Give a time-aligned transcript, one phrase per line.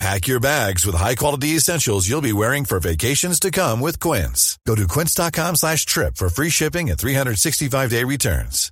[0.00, 4.58] Pack your bags with high-quality essentials you'll be wearing for vacations to come with Quince.
[4.66, 8.70] Go to quince.com slash trip for free shipping and 365-day returns.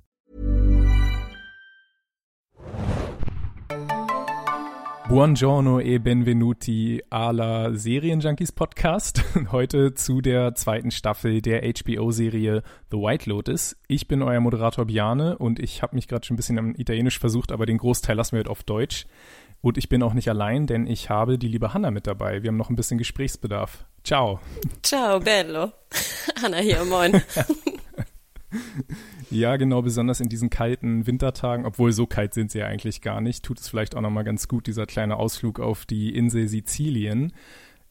[5.13, 9.23] Buongiorno e benvenuti alla Serienjunkies Podcast.
[9.51, 13.75] Heute zu der zweiten Staffel der HBO-Serie The White Lotus.
[13.87, 17.19] Ich bin euer Moderator Biane und ich habe mich gerade schon ein bisschen am Italienisch
[17.19, 19.05] versucht, aber den Großteil lassen wir heute auf Deutsch.
[19.63, 22.43] Und ich bin auch nicht allein, denn ich habe die liebe Hanna mit dabei.
[22.43, 23.85] Wir haben noch ein bisschen Gesprächsbedarf.
[24.03, 24.41] Ciao.
[24.83, 25.71] Ciao, bello.
[26.43, 27.21] Hanna hier, moin.
[29.31, 33.21] ja, genau, besonders in diesen kalten Wintertagen, obwohl so kalt sind sie ja eigentlich gar
[33.21, 37.31] nicht, tut es vielleicht auch nochmal ganz gut, dieser kleine Ausflug auf die Insel Sizilien.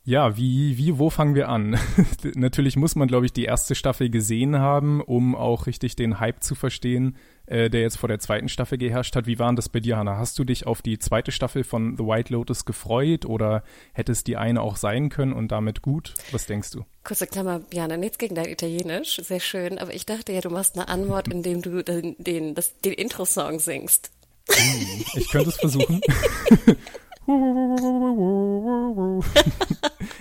[0.04, 1.78] Ja, wie, wie, wo fangen wir an?
[2.34, 6.42] Natürlich muss man, glaube ich, die erste Staffel gesehen haben, um auch richtig den Hype
[6.42, 7.16] zu verstehen,
[7.52, 9.26] äh, der jetzt vor der zweiten Staffel geherrscht hat.
[9.26, 10.16] Wie war denn das bei dir, Hannah?
[10.16, 14.24] Hast du dich auf die zweite Staffel von The White Lotus gefreut oder hätte es
[14.24, 16.14] die eine auch sein können und damit gut?
[16.30, 16.86] Was denkst du?
[17.04, 20.78] Kurze Klammer, Jana, nichts gegen dein Italienisch, sehr schön, aber ich dachte ja, du machst
[20.78, 24.10] eine Antwort, indem du den, den, den Intro-Song singst.
[24.48, 26.00] Hm, ich könnte es versuchen.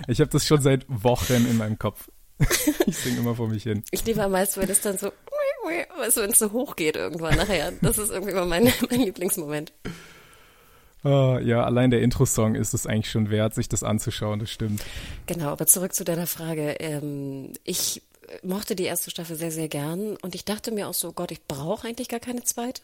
[0.08, 2.10] ich habe das schon seit Wochen in meinem Kopf.
[2.88, 3.84] Ich singe immer vor mich hin.
[3.92, 5.12] Ich liebe am meisten, wenn es dann so,
[5.66, 7.72] weißt du, wenn es so hoch geht irgendwann nachher.
[7.82, 9.74] Das ist irgendwie immer mein, mein Lieblingsmoment.
[11.04, 14.84] Uh, ja, allein der Intro-Song ist es eigentlich schon wert, sich das anzuschauen, das stimmt.
[15.26, 16.76] Genau, aber zurück zu deiner Frage.
[16.80, 18.04] Ähm, ich
[18.44, 21.46] mochte die erste Staffel sehr, sehr gern und ich dachte mir auch so, Gott, ich
[21.48, 22.82] brauche eigentlich gar keine zweite.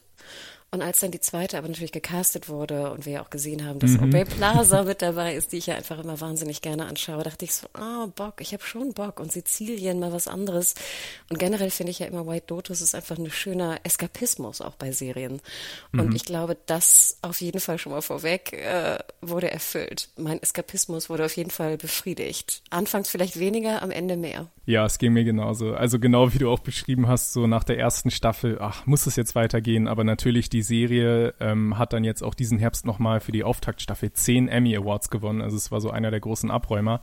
[0.69, 3.79] Und als dann die zweite aber natürlich gecastet wurde und wir ja auch gesehen haben,
[3.79, 4.03] dass mhm.
[4.03, 7.53] Obey Plaza mit dabei ist, die ich ja einfach immer wahnsinnig gerne anschaue, dachte ich
[7.53, 9.21] so, ah, Bock, ich habe schon Bock.
[9.21, 10.75] Und Sizilien, mal was anderes.
[11.29, 14.91] Und generell finde ich ja immer White Lotus ist einfach ein schöner Eskapismus auch bei
[14.91, 15.39] Serien.
[15.93, 16.15] Und mhm.
[16.15, 20.09] ich glaube, das auf jeden Fall schon mal vorweg äh, wurde erfüllt.
[20.17, 22.61] Mein Eskapismus wurde auf jeden Fall befriedigt.
[22.71, 24.47] Anfangs vielleicht weniger, am Ende mehr.
[24.65, 25.73] Ja, es ging mir genauso.
[25.73, 29.15] Also genau wie du auch beschrieben hast, so nach der ersten Staffel, ach, muss es
[29.15, 33.19] jetzt weitergehen, aber natürlich die die Serie ähm, hat dann jetzt auch diesen Herbst nochmal
[33.19, 35.43] für die Auftaktstaffel zehn Emmy Awards gewonnen.
[35.43, 37.01] Also es war so einer der großen Abräumer.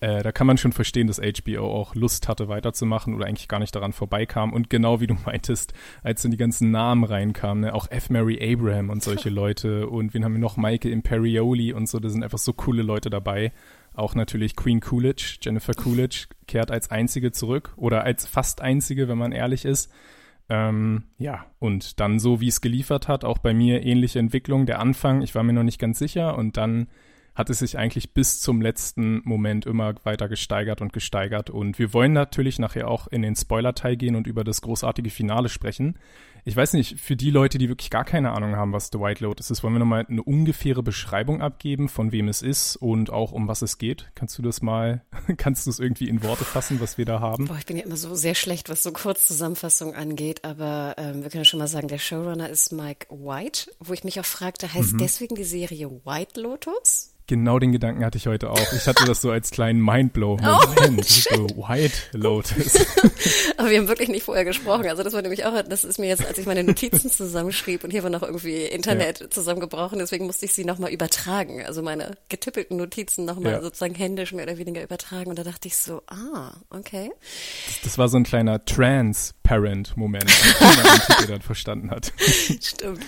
[0.00, 3.58] Äh, da kann man schon verstehen, dass HBO auch Lust hatte, weiterzumachen oder eigentlich gar
[3.58, 4.54] nicht daran vorbeikam.
[4.54, 8.08] Und genau wie du meintest, als dann die ganzen Namen reinkamen, ne, auch F.
[8.08, 10.56] Mary Abraham und solche Leute und wen haben wir noch?
[10.56, 13.52] Michael Imperioli und so, da sind einfach so coole Leute dabei.
[13.92, 19.18] Auch natürlich Queen Coolidge, Jennifer Coolidge kehrt als einzige zurück oder als fast einzige, wenn
[19.18, 19.92] man ehrlich ist.
[20.50, 24.66] Ähm, ja, und dann so, wie es geliefert hat, auch bei mir ähnliche Entwicklung.
[24.66, 26.88] Der Anfang, ich war mir noch nicht ganz sicher und dann
[27.38, 31.50] hat es sich eigentlich bis zum letzten Moment immer weiter gesteigert und gesteigert.
[31.50, 35.48] Und wir wollen natürlich nachher auch in den Spoiler-Teil gehen und über das großartige Finale
[35.48, 35.98] sprechen.
[36.48, 39.22] Ich weiß nicht, für die Leute, die wirklich gar keine Ahnung haben, was The White
[39.22, 43.32] Lotus ist, wollen wir nochmal eine ungefähre Beschreibung abgeben, von wem es ist und auch
[43.32, 44.08] um was es geht.
[44.14, 45.02] Kannst du das mal,
[45.36, 47.48] kannst du es irgendwie in Worte fassen, was wir da haben?
[47.48, 51.28] Boah, ich bin ja immer so sehr schlecht, was so Kurzzusammenfassung angeht, aber ähm, wir
[51.28, 54.94] können schon mal sagen, der Showrunner ist Mike White, wo ich mich auch fragte, heißt
[54.94, 54.98] mhm.
[54.98, 57.12] deswegen die Serie White Lotus?
[57.28, 58.72] Genau den Gedanken hatte ich heute auch.
[58.72, 60.38] Ich hatte das so als kleinen Mindblow.
[60.42, 62.74] Oh, Moment, so White Lotus.
[63.58, 64.88] Aber wir haben wirklich nicht vorher gesprochen.
[64.88, 67.90] Also das war nämlich auch, das ist mir jetzt, als ich meine Notizen zusammenschrieb und
[67.90, 69.30] hier war noch irgendwie Internet ja.
[69.30, 71.64] zusammengebrochen, deswegen musste ich sie nochmal übertragen.
[71.64, 73.62] Also meine getippelten Notizen nochmal ja.
[73.62, 75.30] sozusagen händisch mehr oder weniger übertragen.
[75.30, 77.10] Und da dachte ich so, ah, okay.
[77.66, 82.12] Das, das war so ein kleiner Trans-Parent-Moment, den man dann verstanden hat.
[82.60, 83.04] Stimmt.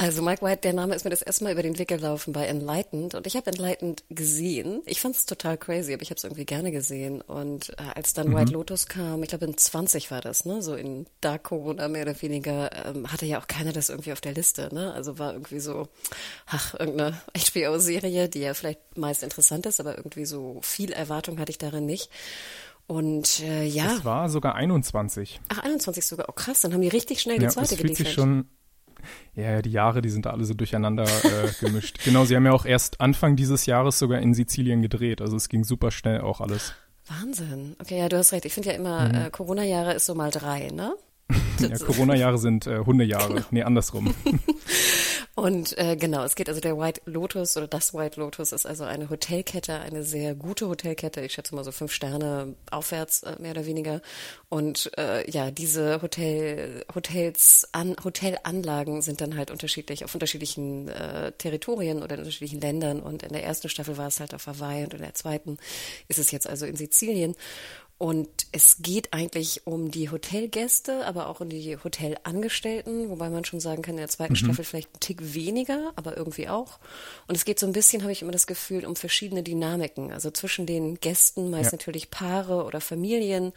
[0.00, 2.46] Also Mike White, der Name ist mir das erste Mal über den Weg gelaufen bei
[2.46, 4.80] Enlightened und ich habe Enlightened gesehen.
[4.86, 7.20] Ich fand es total crazy, aber ich habe es irgendwie gerne gesehen.
[7.20, 8.36] Und äh, als dann mhm.
[8.36, 12.02] White Lotus kam, ich glaube in 20 war das, ne, so in Dark Corona mehr
[12.02, 14.92] oder weniger, ähm, hatte ja auch keiner das irgendwie auf der Liste, ne?
[14.94, 15.88] Also war irgendwie so,
[16.46, 21.50] ach, irgendeine HBO-Serie, die ja vielleicht meist interessant ist, aber irgendwie so viel Erwartung hatte
[21.50, 22.08] ich darin nicht.
[22.86, 23.96] Und äh, ja.
[23.96, 25.40] Es war sogar 21.
[25.48, 26.26] Ach, 21 sogar.
[26.28, 27.76] Oh krass, dann haben die richtig schnell die ja, zweite
[28.06, 28.48] schon,
[29.34, 31.98] ja, die Jahre, die sind da alle so durcheinander äh, gemischt.
[32.04, 35.20] genau, sie haben ja auch erst Anfang dieses Jahres sogar in Sizilien gedreht.
[35.20, 36.74] Also es ging super schnell auch alles.
[37.06, 37.76] Wahnsinn.
[37.80, 38.44] Okay, ja, du hast recht.
[38.44, 39.14] Ich finde ja immer, mhm.
[39.14, 40.94] äh, Corona-Jahre ist so mal drei, ne?
[41.58, 43.34] Ja, Corona-Jahre sind äh, Hundejahre.
[43.34, 43.46] Genau.
[43.50, 44.14] Nee, andersrum.
[45.38, 48.82] Und äh, genau, es geht also der White Lotus oder das White Lotus ist also
[48.82, 51.20] eine Hotelkette, eine sehr gute Hotelkette.
[51.20, 54.00] Ich schätze mal so fünf Sterne aufwärts, äh, mehr oder weniger.
[54.48, 61.30] Und äh, ja, diese Hotel, Hotels, an, Hotelanlagen sind dann halt unterschiedlich auf unterschiedlichen äh,
[61.30, 62.98] Territorien oder in unterschiedlichen Ländern.
[63.00, 65.58] Und in der ersten Staffel war es halt auf Hawaii und in der zweiten
[66.08, 67.36] ist es jetzt also in Sizilien.
[67.98, 73.58] Und es geht eigentlich um die Hotelgäste, aber auch um die Hotelangestellten, wobei man schon
[73.58, 74.36] sagen kann, in der zweiten mhm.
[74.36, 76.78] Staffel vielleicht ein Tick weniger, aber irgendwie auch.
[77.26, 80.12] Und es geht so ein bisschen, habe ich immer das Gefühl, um verschiedene Dynamiken.
[80.12, 81.78] Also zwischen den Gästen, meist ja.
[81.78, 83.52] natürlich Paare oder Familien.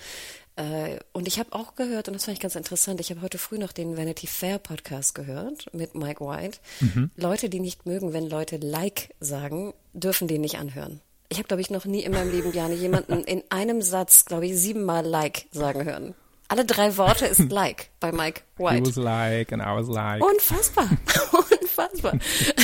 [0.56, 3.38] Äh, und ich habe auch gehört, und das fand ich ganz interessant, ich habe heute
[3.38, 6.58] früh noch den Vanity Fair Podcast gehört mit Mike White.
[6.80, 7.12] Mhm.
[7.16, 11.00] Leute, die nicht mögen, wenn Leute Like sagen, dürfen den nicht anhören.
[11.32, 14.48] Ich habe, glaube ich, noch nie in meinem Leben, Jane, jemanden in einem Satz, glaube
[14.48, 16.14] ich, siebenmal like sagen hören.
[16.50, 18.76] Alle drei Worte ist like bei Mike White.
[18.76, 20.22] He was like and I was like.
[20.22, 20.90] Unfassbar.
[21.62, 22.20] Unfassbar.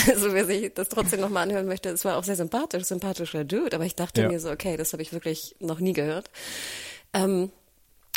[0.10, 3.74] Also wer sich das trotzdem nochmal anhören möchte, es war auch sehr sympathisch, sympathischer Dude,
[3.74, 4.28] aber ich dachte ja.
[4.28, 6.30] mir so, okay, das habe ich wirklich noch nie gehört.
[7.14, 7.54] Ähm,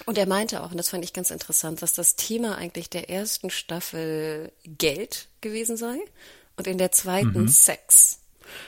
[0.07, 3.09] und er meinte auch, und das fand ich ganz interessant, was das Thema eigentlich der
[3.09, 5.99] ersten Staffel Geld gewesen sei
[6.57, 7.49] und in der zweiten mhm.
[7.49, 8.19] Sex.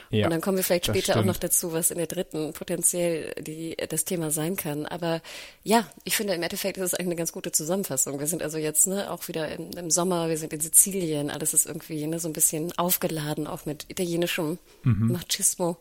[0.09, 3.33] Ja, und dann kommen wir vielleicht später auch noch dazu, was in der dritten potenziell
[3.39, 4.85] die, das Thema sein kann.
[4.85, 5.21] Aber
[5.63, 8.19] ja, ich finde im Endeffekt ist es eigentlich eine ganz gute Zusammenfassung.
[8.19, 11.53] Wir sind also jetzt ne, auch wieder im, im Sommer, wir sind in Sizilien, alles
[11.53, 15.11] ist irgendwie ne, so ein bisschen aufgeladen, auch mit italienischem mhm.
[15.11, 15.77] Machismo.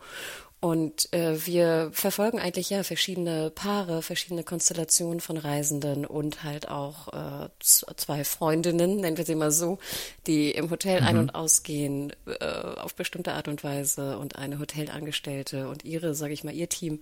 [0.65, 7.09] Und äh, wir verfolgen eigentlich ja verschiedene Paare, verschiedene Konstellationen von Reisenden und halt auch
[7.13, 9.81] äh, zwei Freundinnen, nennen wir sie mal so,
[10.29, 11.07] die im Hotel mhm.
[11.09, 16.33] ein- und ausgehen äh, auf bestimmte Art und Weise und eine Hotelangestellte und ihre, sage
[16.33, 17.01] ich mal, ihr Team.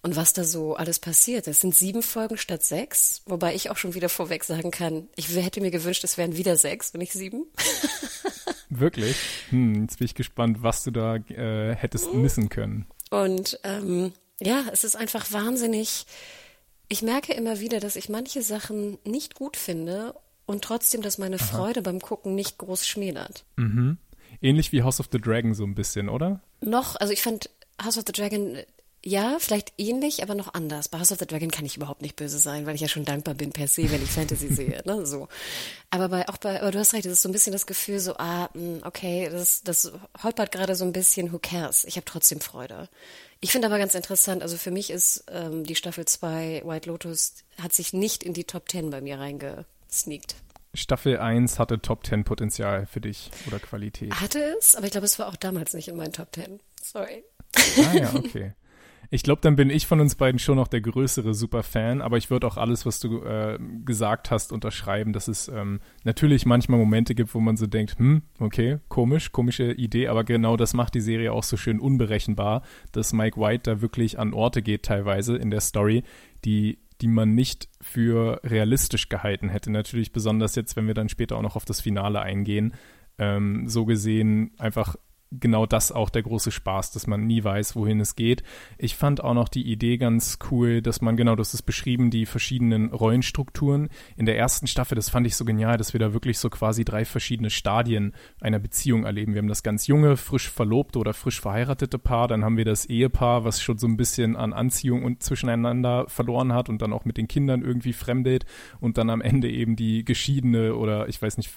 [0.00, 1.46] Und was da so alles passiert.
[1.46, 5.28] Das sind sieben Folgen statt sechs, wobei ich auch schon wieder vorweg sagen kann, ich
[5.28, 7.44] hätte mir gewünscht, es wären wieder sechs und nicht sieben.
[8.70, 9.16] Wirklich?
[9.50, 12.22] Hm, jetzt bin ich gespannt, was du da äh, hättest mhm.
[12.22, 12.86] missen können.
[13.22, 16.06] Und ähm, ja, es ist einfach wahnsinnig.
[16.88, 20.14] Ich merke immer wieder, dass ich manche Sachen nicht gut finde
[20.46, 21.44] und trotzdem, dass meine Aha.
[21.44, 23.44] Freude beim Gucken nicht groß schmälert.
[23.56, 23.98] Mhm.
[24.42, 26.40] Ähnlich wie House of the Dragon so ein bisschen, oder?
[26.60, 27.50] Noch, also ich fand
[27.82, 28.58] House of the Dragon
[29.06, 30.88] ja, vielleicht ähnlich, aber noch anders.
[30.88, 33.04] Bei House of the Dragon kann ich überhaupt nicht böse sein, weil ich ja schon
[33.04, 35.28] dankbar bin per se, wenn ich Fantasy sehe, ne, so.
[35.90, 38.00] Aber bei, auch bei, aber du hast recht, es ist so ein bisschen das Gefühl
[38.00, 39.92] so, ah, hm, okay, das, das
[40.22, 41.84] holpert gerade so ein bisschen, who cares?
[41.84, 42.88] Ich habe trotzdem Freude.
[43.40, 47.34] Ich finde aber ganz interessant, also für mich ist ähm, die Staffel 2 White Lotus
[47.60, 50.36] hat sich nicht in die Top 10 bei mir reingesneakt.
[50.72, 54.18] Staffel 1 hatte Top 10 Potenzial für dich oder Qualität.
[54.18, 56.58] Hatte es, aber ich glaube, es war auch damals nicht in meinen Top 10.
[56.82, 57.22] Sorry.
[57.54, 58.54] Ah ja, okay.
[59.14, 62.30] Ich glaube, dann bin ich von uns beiden schon noch der größere Superfan, aber ich
[62.30, 67.14] würde auch alles, was du äh, gesagt hast, unterschreiben, dass es ähm, natürlich manchmal Momente
[67.14, 71.00] gibt, wo man so denkt, hm, okay, komisch, komische Idee, aber genau das macht die
[71.00, 75.52] Serie auch so schön unberechenbar, dass Mike White da wirklich an Orte geht teilweise in
[75.52, 76.02] der Story,
[76.44, 79.70] die die man nicht für realistisch gehalten hätte.
[79.70, 82.74] Natürlich besonders jetzt, wenn wir dann später auch noch auf das Finale eingehen.
[83.18, 84.96] Ähm, so gesehen einfach
[85.40, 88.42] genau das auch der große Spaß, dass man nie weiß, wohin es geht.
[88.78, 92.26] Ich fand auch noch die Idee ganz cool, dass man, genau, das ist beschrieben, die
[92.26, 93.88] verschiedenen Rollenstrukturen.
[94.16, 96.84] In der ersten Staffel, das fand ich so genial, dass wir da wirklich so quasi
[96.84, 99.34] drei verschiedene Stadien einer Beziehung erleben.
[99.34, 102.86] Wir haben das ganz junge, frisch verlobte oder frisch verheiratete Paar, dann haben wir das
[102.86, 107.04] Ehepaar, was schon so ein bisschen an Anziehung und zwischeneinander verloren hat und dann auch
[107.04, 108.44] mit den Kindern irgendwie fremdelt
[108.80, 111.50] und dann am Ende eben die geschiedene oder ich weiß nicht,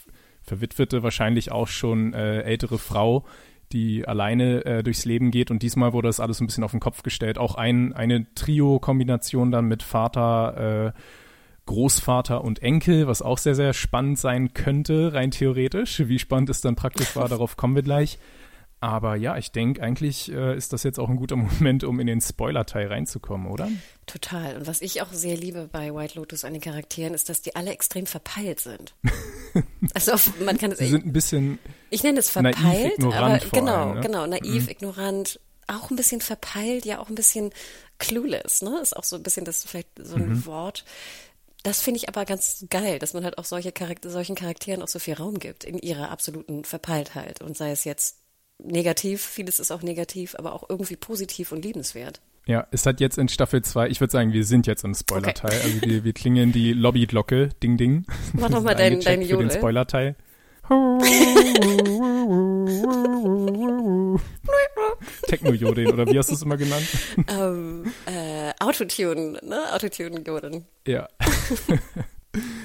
[0.48, 3.26] verwitwete, wahrscheinlich auch schon äh, ältere Frau,
[3.72, 5.52] die alleine äh, durchs Leben geht.
[5.52, 7.38] Und diesmal wurde das alles ein bisschen auf den Kopf gestellt.
[7.38, 11.00] Auch ein, eine Trio-Kombination dann mit Vater, äh,
[11.66, 16.08] Großvater und Enkel, was auch sehr, sehr spannend sein könnte, rein theoretisch.
[16.08, 18.20] Wie spannend es dann praktisch war, darauf kommen wir gleich.
[18.80, 22.08] Aber ja, ich denke, eigentlich äh, ist das jetzt auch ein guter Moment, um in
[22.08, 23.70] den Spoiler-Teil reinzukommen, oder?
[24.06, 24.58] Total.
[24.58, 27.56] Und was ich auch sehr liebe bei White Lotus an den Charakteren, ist, dass die
[27.56, 28.94] alle extrem verpeilt sind.
[29.94, 30.78] also man kann es.
[30.78, 31.60] Sie sind ein bisschen.
[31.90, 34.02] Ich nenne es verpeilt, naiv, ignorant aber genau, allem, ne?
[34.02, 34.70] genau, naiv, mhm.
[34.70, 37.52] ignorant, auch ein bisschen verpeilt, ja auch ein bisschen
[37.98, 38.80] clueless, ne?
[38.82, 40.46] Ist auch so ein bisschen das vielleicht so ein mhm.
[40.46, 40.86] Wort.
[41.64, 44.88] Das finde ich aber ganz geil, dass man halt auch solche Charakter solchen Charakteren auch
[44.88, 48.20] so viel Raum gibt in ihrer absoluten Verpeiltheit und sei es jetzt
[48.64, 52.22] negativ, vieles ist auch negativ, aber auch irgendwie positiv und liebenswert.
[52.46, 55.52] Ja, es hat jetzt in Staffel 2, ich würde sagen, wir sind jetzt im Spoiler-Teil.
[55.52, 55.62] Okay.
[55.64, 58.06] Also wir, wir klingeln die Lobbyglocke, ding ding.
[58.34, 59.50] Mach doch mal deinen dein Jodel.
[59.50, 60.16] Für den Spoiler-Teil.
[65.28, 66.88] Techno-Jodeln, oder wie hast du es immer genannt?
[67.30, 69.74] Ähm, äh, Autotune, ne?
[69.74, 70.66] Autotune-Jodeln.
[70.86, 71.08] Ja.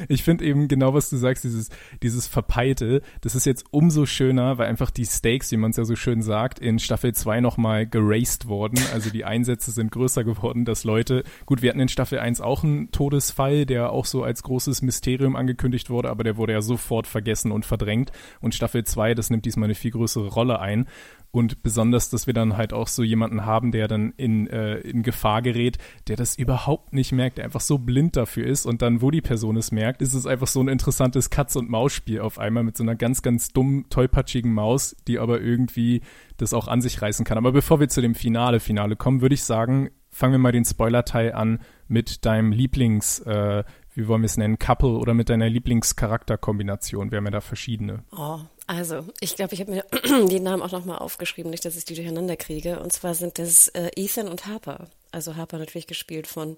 [0.08, 1.70] ich finde eben genau, was du sagst, dieses,
[2.02, 5.84] dieses Verpeite, das ist jetzt umso schöner, weil einfach die Stakes, wie man es ja
[5.84, 8.78] so schön sagt, in Staffel 2 nochmal geraced wurden.
[8.92, 12.64] Also die Einsätze sind größer geworden, dass Leute, gut, wir hatten in Staffel 1 auch
[12.64, 17.06] einen Todesfall, der auch so als großes Mysterium angekündigt wurde, aber der wurde ja sofort
[17.06, 18.12] vergessen und verdrängt.
[18.40, 20.86] Und Staffel 2, das nimmt diesmal eine viel größere Rolle ein.
[21.34, 25.02] Und besonders, dass wir dann halt auch so jemanden haben, der dann in, äh, in
[25.02, 29.00] Gefahr gerät, der das überhaupt nicht merkt, der einfach so blind dafür ist und dann,
[29.00, 32.38] wo die Person es merkt, ist es einfach so ein interessantes Katz- und Maus-Spiel auf
[32.38, 36.02] einmal mit so einer ganz, ganz dummen, tollpatschigen Maus, die aber irgendwie
[36.36, 37.38] das auch an sich reißen kann.
[37.38, 40.66] Aber bevor wir zu dem Finale, Finale kommen, würde ich sagen, fangen wir mal den
[40.66, 45.48] Spoiler-Teil an mit deinem Lieblings, äh, wie wollen wir es nennen, Couple oder mit deiner
[45.48, 47.10] Lieblingscharakterkombination.
[47.10, 48.04] Wir haben ja da verschiedene.
[48.12, 49.84] Oh, also, ich glaube, ich habe mir
[50.28, 52.80] die Namen auch nochmal aufgeschrieben, nicht, dass ich die durcheinander kriege.
[52.80, 54.88] Und zwar sind das äh, Ethan und Harper.
[55.12, 56.56] Also Harper natürlich gespielt von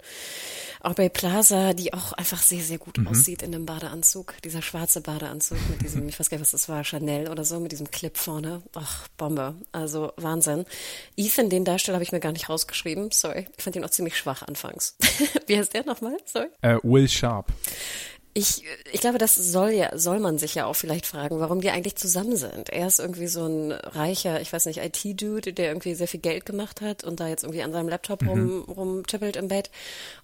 [0.81, 3.09] Aubrey Plaza, die auch einfach sehr, sehr gut mhm.
[3.09, 4.35] aussieht in dem Badeanzug.
[4.45, 7.59] Dieser schwarze Badeanzug mit diesem, ich weiß gar nicht, was das war, Chanel oder so,
[7.59, 8.63] mit diesem Clip vorne.
[8.75, 9.57] Ach, Bombe.
[9.73, 10.67] Also Wahnsinn.
[11.17, 13.11] Ethan, den Darsteller, habe ich mir gar nicht rausgeschrieben.
[13.11, 13.49] Sorry.
[13.57, 14.97] Ich fand ihn auch ziemlich schwach anfangs.
[15.49, 16.17] Wie heißt der nochmal?
[16.25, 16.49] Sorry.
[16.65, 17.53] Uh, Will Sharp.
[18.37, 21.71] Ich, ich glaube, das soll ja, soll man sich ja auch vielleicht fragen, warum die
[21.71, 22.69] eigentlich zusammen sind.
[22.69, 26.45] Er ist irgendwie so ein reicher, ich weiß nicht, IT-Dude, der irgendwie sehr viel Geld
[26.45, 28.29] gemacht hat und da jetzt irgendwie an seinem Laptop mhm.
[28.29, 29.71] rum, rumtippelt im Bett.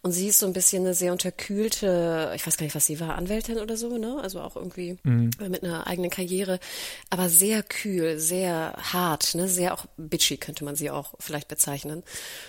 [0.02, 2.99] Und sie ist so ein bisschen eine sehr unterkühlte, ich weiß gar nicht, was sie
[2.99, 4.19] war, Anwältin oder so, ne?
[4.21, 5.31] Also auch irgendwie mhm.
[5.49, 6.59] mit einer eigenen Karriere.
[7.11, 9.47] Aber sehr kühl, sehr hart, ne?
[9.47, 12.02] Sehr auch bitchy könnte man sie auch vielleicht bezeichnen.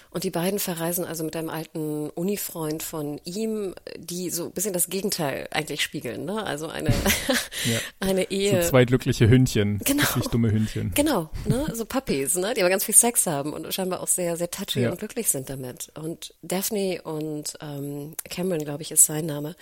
[0.09, 4.73] Und die beiden verreisen also mit einem alten Uni-Freund von ihm, die so ein bisschen
[4.73, 6.25] das Gegenteil eigentlich spiegeln.
[6.25, 6.43] Ne?
[6.43, 6.89] Also eine,
[7.65, 7.79] ja.
[7.99, 8.63] eine Ehe.
[8.63, 9.79] So zwei glückliche Hündchen.
[9.83, 10.03] Genau.
[10.03, 10.91] Wirklich dumme Hündchen.
[10.95, 11.71] Genau, ne?
[11.73, 12.53] so Puppies, ne?
[12.55, 14.91] die aber ganz viel Sex haben und scheinbar auch sehr, sehr touchy ja.
[14.91, 15.91] und glücklich sind damit.
[15.95, 19.55] Und Daphne und ähm, Cameron, glaube ich, ist sein Name.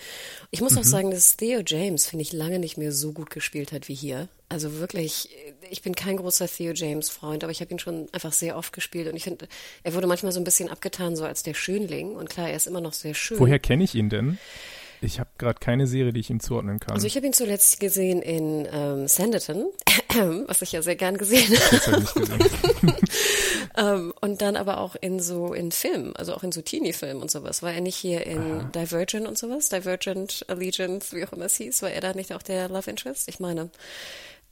[0.50, 0.78] Ich muss mhm.
[0.78, 3.94] auch sagen, dass Theo James, finde ich, lange nicht mehr so gut gespielt hat wie
[3.94, 4.28] hier.
[4.48, 5.28] Also wirklich,
[5.70, 8.72] ich bin kein großer Theo James Freund, aber ich habe ihn schon einfach sehr oft
[8.72, 9.46] gespielt und ich finde,
[9.84, 12.66] er wurde manchmal so ein bisschen abgetan so als der Schönling und klar, er ist
[12.66, 13.38] immer noch sehr schön.
[13.38, 14.38] Woher kenne ich ihn denn?
[15.02, 16.94] Ich habe gerade keine Serie, die ich ihm zuordnen kann.
[16.94, 19.66] Also ich habe ihn zuletzt gesehen in ähm, Sanditon,
[20.46, 22.06] was ich ja sehr gern gesehen habe.
[22.16, 22.94] um,
[23.76, 27.30] ähm, und dann aber auch in so in Filmen, also auch in so Teenie-Filmen und
[27.30, 27.62] sowas.
[27.62, 28.70] War er nicht hier in Aha.
[28.74, 29.70] Divergent und sowas?
[29.70, 31.80] Divergent, Allegiance, wie auch immer es hieß.
[31.82, 33.28] War er da nicht auch der Love Interest?
[33.28, 33.70] Ich meine.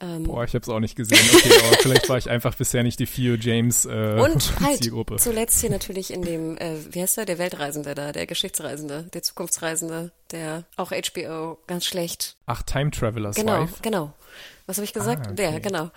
[0.01, 1.19] Ähm, Boah, ich habe es auch nicht gesehen.
[1.35, 5.17] Okay, aber vielleicht war ich einfach bisher nicht die Theo James äh, Und halt Zielgruppe.
[5.17, 9.23] zuletzt hier natürlich in dem, äh, wie heißt der, der Weltreisende da, der Geschichtsreisende, der
[9.23, 12.37] Zukunftsreisende, der auch HBO ganz schlecht.
[12.47, 13.75] Ach, Time Travelers Genau, Wife.
[13.83, 14.13] genau.
[14.67, 15.27] Was habe ich gesagt?
[15.27, 15.35] Ah, okay.
[15.37, 15.91] Der, genau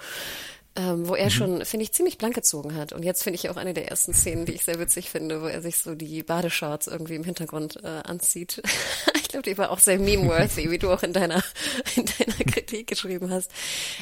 [0.76, 1.30] ähm, wo er mhm.
[1.32, 2.94] schon, finde ich, ziemlich blank gezogen hat.
[2.94, 5.48] Und jetzt finde ich auch eine der ersten Szenen, die ich sehr witzig finde, wo
[5.48, 8.62] er sich so die Badeshorts irgendwie im Hintergrund äh, anzieht.
[9.16, 11.44] ich glaube, die war auch sehr meme-worthy, wie du auch in deiner,
[11.96, 13.52] in deiner Kritik geschrieben hast.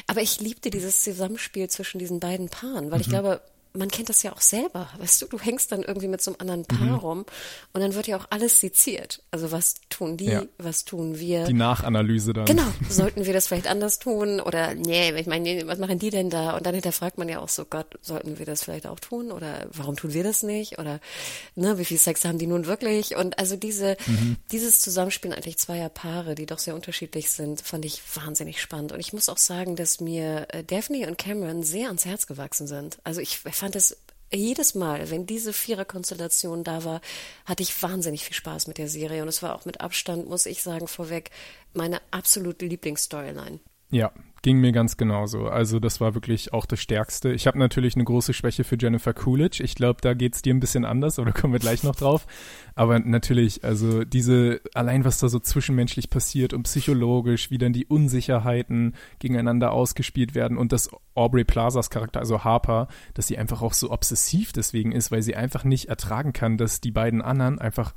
[0.06, 3.02] Aber ich liebte dieses Zusammenspiel zwischen diesen beiden Paaren, weil mhm.
[3.02, 3.40] ich glaube,
[3.72, 6.40] man kennt das ja auch selber, weißt du, du hängst dann irgendwie mit so einem
[6.40, 6.94] anderen Paar mhm.
[6.94, 7.26] rum
[7.72, 9.22] und dann wird ja auch alles seziert.
[9.30, 10.42] Also was tun die, ja.
[10.58, 11.44] was tun wir?
[11.44, 12.46] Die Nachanalyse dann.
[12.46, 16.30] Genau, sollten wir das vielleicht anders tun oder nee, ich meine, was machen die denn
[16.30, 16.56] da?
[16.56, 19.66] Und dann hinterfragt man ja auch so, Gott, sollten wir das vielleicht auch tun oder
[19.72, 20.78] warum tun wir das nicht?
[20.78, 21.00] Oder
[21.54, 23.16] ne, wie viel Sex haben die nun wirklich?
[23.16, 24.36] Und also diese, mhm.
[24.50, 28.92] dieses Zusammenspiel eigentlich zweier Paare, die doch sehr unterschiedlich sind, fand ich wahnsinnig spannend.
[28.92, 32.66] Und ich muss auch sagen, dass mir äh, Daphne und Cameron sehr ans Herz gewachsen
[32.66, 32.98] sind.
[33.04, 33.96] Also ich fand es
[34.32, 37.00] jedes Mal, wenn diese Viererkonstellation da war,
[37.44, 40.46] hatte ich wahnsinnig viel Spaß mit der Serie und es war auch mit Abstand, muss
[40.46, 41.30] ich sagen, vorweg
[41.74, 43.60] meine absolute Lieblingsstoryline.
[43.90, 45.48] Ja, ging mir ganz genauso.
[45.48, 47.32] Also das war wirklich auch das Stärkste.
[47.32, 49.62] Ich habe natürlich eine große Schwäche für Jennifer Coolidge.
[49.62, 52.26] Ich glaube, da geht's dir ein bisschen anders, oder kommen wir gleich noch drauf.
[52.74, 57.86] Aber natürlich, also diese, allein was da so zwischenmenschlich passiert und psychologisch, wie dann die
[57.86, 63.74] Unsicherheiten gegeneinander ausgespielt werden und das Aubrey Plazas Charakter, also Harper, dass sie einfach auch
[63.74, 67.92] so obsessiv deswegen ist, weil sie einfach nicht ertragen kann, dass die beiden anderen einfach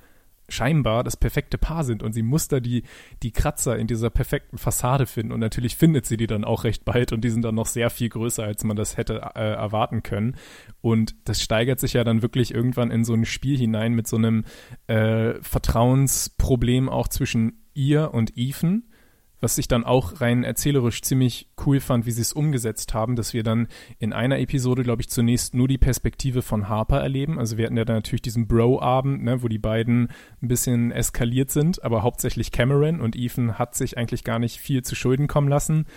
[0.50, 2.84] scheinbar das perfekte Paar sind und sie muss da die,
[3.22, 5.32] die Kratzer in dieser perfekten Fassade finden.
[5.32, 7.90] Und natürlich findet sie die dann auch recht bald und die sind dann noch sehr
[7.90, 10.36] viel größer, als man das hätte äh, erwarten können.
[10.82, 14.18] Und das steigert sich ja dann wirklich irgendwann in so ein Spiel hinein mit so
[14.18, 14.44] einem
[14.88, 18.84] äh, Vertrauensproblem auch zwischen ihr und Ethan
[19.44, 23.34] was ich dann auch rein erzählerisch ziemlich cool fand, wie sie es umgesetzt haben, dass
[23.34, 23.68] wir dann
[24.00, 27.38] in einer Episode, glaube ich, zunächst nur die Perspektive von Harper erleben.
[27.38, 30.08] Also wir hatten ja dann natürlich diesen Bro-Abend, ne, wo die beiden
[30.42, 34.82] ein bisschen eskaliert sind, aber hauptsächlich Cameron und Ethan hat sich eigentlich gar nicht viel
[34.82, 35.88] zu Schulden kommen lassen.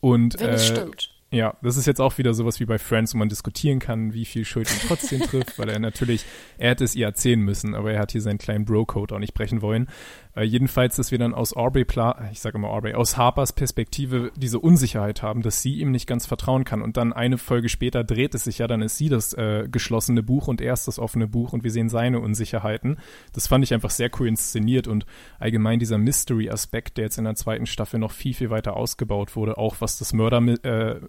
[0.00, 1.10] Und Wenn äh, stimmt.
[1.30, 4.24] Ja, das ist jetzt auch wieder sowas wie bei Friends, wo man diskutieren kann, wie
[4.24, 6.24] viel Schuld ihn trotzdem trifft, weil er natürlich,
[6.56, 9.34] er hätte es ihr erzählen müssen, aber er hat hier seinen kleinen Bro-Code auch nicht
[9.34, 9.88] brechen wollen.
[10.34, 14.32] Äh, jedenfalls, dass wir dann aus Aubrey, Pla ich sage immer Aubrey, aus Harpers Perspektive
[14.36, 16.82] diese Unsicherheit haben, dass sie ihm nicht ganz vertrauen kann.
[16.82, 20.22] Und dann eine Folge später dreht es sich ja, dann ist sie das äh, geschlossene
[20.22, 22.98] Buch und er ist das offene Buch und wir sehen seine Unsicherheiten.
[23.32, 25.06] Das fand ich einfach sehr cool inszeniert und
[25.38, 29.58] allgemein dieser Mystery-Aspekt, der jetzt in der zweiten Staffel noch viel, viel weiter ausgebaut wurde,
[29.58, 31.00] auch was das Mörder äh,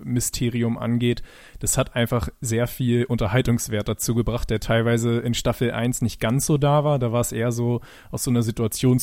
[0.78, 1.24] angeht.
[1.60, 6.46] Das hat einfach sehr viel Unterhaltungswert dazu gebracht, der teilweise in Staffel 1 nicht ganz
[6.46, 7.00] so da war.
[7.00, 8.44] Da war es eher so aus so einer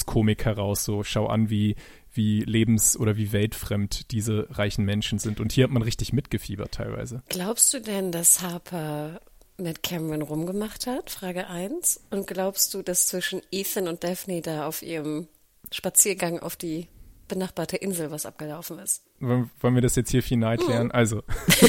[0.06, 1.76] Situationskomik heraus, so schau an, wie,
[2.12, 5.40] wie lebens- oder wie weltfremd diese reichen Menschen sind.
[5.40, 7.22] Und hier hat man richtig mitgefiebert teilweise.
[7.28, 9.20] Glaubst du denn, dass Harper
[9.58, 11.10] mit Cameron rumgemacht hat?
[11.10, 12.06] Frage 1.
[12.10, 15.28] Und glaubst du, dass zwischen Ethan und Daphne da auf ihrem
[15.72, 16.88] Spaziergang auf die
[17.28, 19.02] benachbarte Insel was abgelaufen ist.
[19.18, 20.86] Wollen wir das jetzt hier final klären?
[20.86, 20.92] Mhm.
[20.92, 21.22] Also,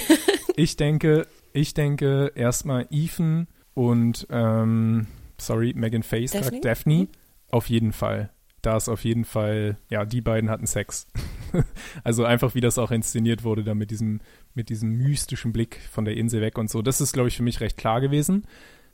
[0.55, 5.07] ich denke, ich denke erstmal Ethan und ähm,
[5.39, 6.61] sorry, Megan Face Daphne?
[6.61, 6.93] Daphne.
[6.93, 7.07] Mhm.
[7.49, 8.31] Auf jeden Fall.
[8.61, 11.07] Da ist auf jeden Fall, ja, die beiden hatten Sex.
[12.03, 14.19] also einfach, wie das auch inszeniert wurde, da mit diesem,
[14.53, 16.81] mit diesem mystischen Blick von der Insel weg und so.
[16.81, 18.45] Das ist, glaube ich, für mich recht klar gewesen.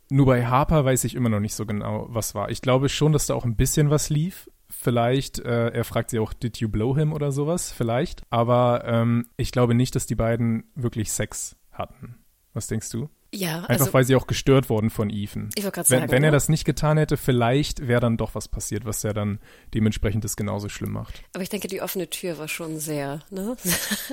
[0.10, 2.52] Nur bei Harper weiß ich immer noch nicht so genau, was war.
[2.52, 6.20] Ich glaube schon, dass da auch ein bisschen was lief, Vielleicht, äh, er fragt sie
[6.20, 7.72] auch, did you blow him oder sowas?
[7.72, 8.24] Vielleicht.
[8.30, 12.16] Aber ähm, ich glaube nicht, dass die beiden wirklich Sex hatten.
[12.54, 13.10] Was denkst du?
[13.36, 15.50] Ja, Einfach also, weil sie auch gestört wurden von Ethan.
[15.56, 16.04] Ich wollte gerade sagen.
[16.04, 19.14] Wenn, wenn er das nicht getan hätte, vielleicht wäre dann doch was passiert, was er
[19.14, 19.40] dann
[19.74, 21.24] dementsprechend das genauso schlimm macht.
[21.34, 23.58] Aber ich denke, die offene Tür war schon sehr, ne?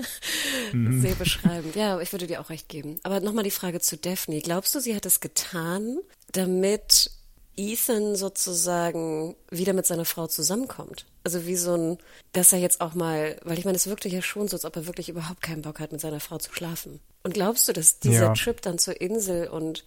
[0.72, 1.02] mhm.
[1.02, 1.76] Sehr beschreibend.
[1.76, 2.98] Ja, ich würde dir auch recht geben.
[3.02, 4.40] Aber nochmal die Frage zu Daphne.
[4.40, 5.98] Glaubst du, sie hat es getan,
[6.32, 7.10] damit
[7.56, 11.04] Ethan sozusagen wieder mit seiner Frau zusammenkommt.
[11.22, 11.98] Also wie so ein,
[12.32, 14.76] dass er jetzt auch mal, weil ich meine, es wirkte ja schon so, als ob
[14.76, 17.00] er wirklich überhaupt keinen Bock hat, mit seiner Frau zu schlafen.
[17.22, 18.34] Und glaubst du, dass dieser ja.
[18.34, 19.84] Trip dann zur Insel und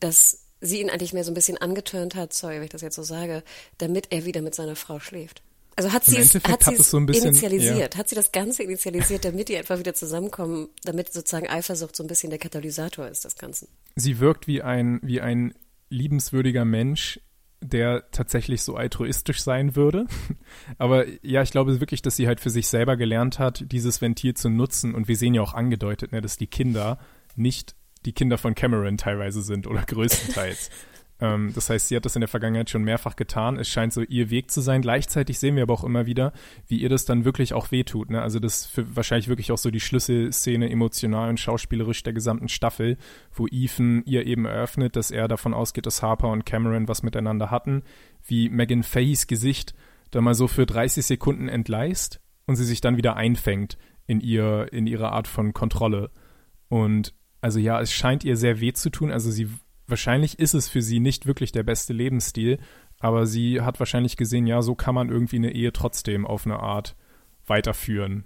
[0.00, 2.96] dass sie ihn eigentlich mehr so ein bisschen angeturnt hat, sorry, wenn ich das jetzt
[2.96, 3.42] so sage,
[3.78, 5.42] damit er wieder mit seiner Frau schläft?
[5.76, 7.98] Also hat sie es, hat sie es so bisschen, initialisiert, ja.
[7.98, 12.06] hat sie das Ganze initialisiert, damit die einfach wieder zusammenkommen, damit sozusagen Eifersucht so ein
[12.06, 13.68] bisschen der Katalysator ist des Ganzen.
[13.94, 15.54] Sie wirkt wie ein, wie ein
[15.90, 17.20] liebenswürdiger Mensch,
[17.60, 20.06] der tatsächlich so altruistisch sein würde.
[20.78, 24.34] Aber ja, ich glaube wirklich, dass sie halt für sich selber gelernt hat, dieses Ventil
[24.34, 24.94] zu nutzen.
[24.94, 26.98] Und wir sehen ja auch angedeutet, ne, dass die Kinder
[27.34, 30.70] nicht die Kinder von Cameron teilweise sind oder größtenteils.
[31.20, 33.58] Ähm, das heißt, sie hat das in der Vergangenheit schon mehrfach getan.
[33.58, 34.82] Es scheint so ihr Weg zu sein.
[34.82, 36.32] Gleichzeitig sehen wir aber auch immer wieder,
[36.66, 38.10] wie ihr das dann wirklich auch wehtut.
[38.10, 38.20] Ne?
[38.20, 42.98] Also das ist wahrscheinlich wirklich auch so die Schlüsselszene emotional und schauspielerisch der gesamten Staffel,
[43.32, 47.50] wo Ethan ihr eben eröffnet, dass er davon ausgeht, dass Harper und Cameron was miteinander
[47.50, 47.82] hatten,
[48.24, 49.74] wie Megan Fays Gesicht
[50.10, 53.76] da mal so für 30 Sekunden entleist und sie sich dann wieder einfängt
[54.06, 56.10] in ihr, in ihre Art von Kontrolle.
[56.68, 59.10] Und also ja, es scheint ihr sehr weh zu tun.
[59.10, 59.48] Also sie
[59.86, 62.58] wahrscheinlich ist es für sie nicht wirklich der beste Lebensstil,
[62.98, 66.60] aber sie hat wahrscheinlich gesehen, ja, so kann man irgendwie eine Ehe trotzdem auf eine
[66.60, 66.96] Art
[67.46, 68.24] weiterführen.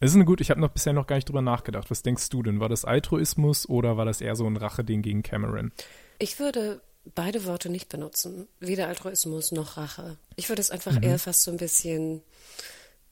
[0.00, 1.90] Es ist eine gute, ich habe noch bisher noch gar nicht drüber nachgedacht.
[1.90, 2.60] Was denkst du denn?
[2.60, 5.72] War das Altruismus oder war das eher so ein Racheding gegen Cameron?
[6.18, 6.82] Ich würde
[7.14, 8.46] beide Worte nicht benutzen.
[8.60, 10.18] Weder Altruismus noch Rache.
[10.34, 11.02] Ich würde es einfach mhm.
[11.02, 12.22] eher fast so ein bisschen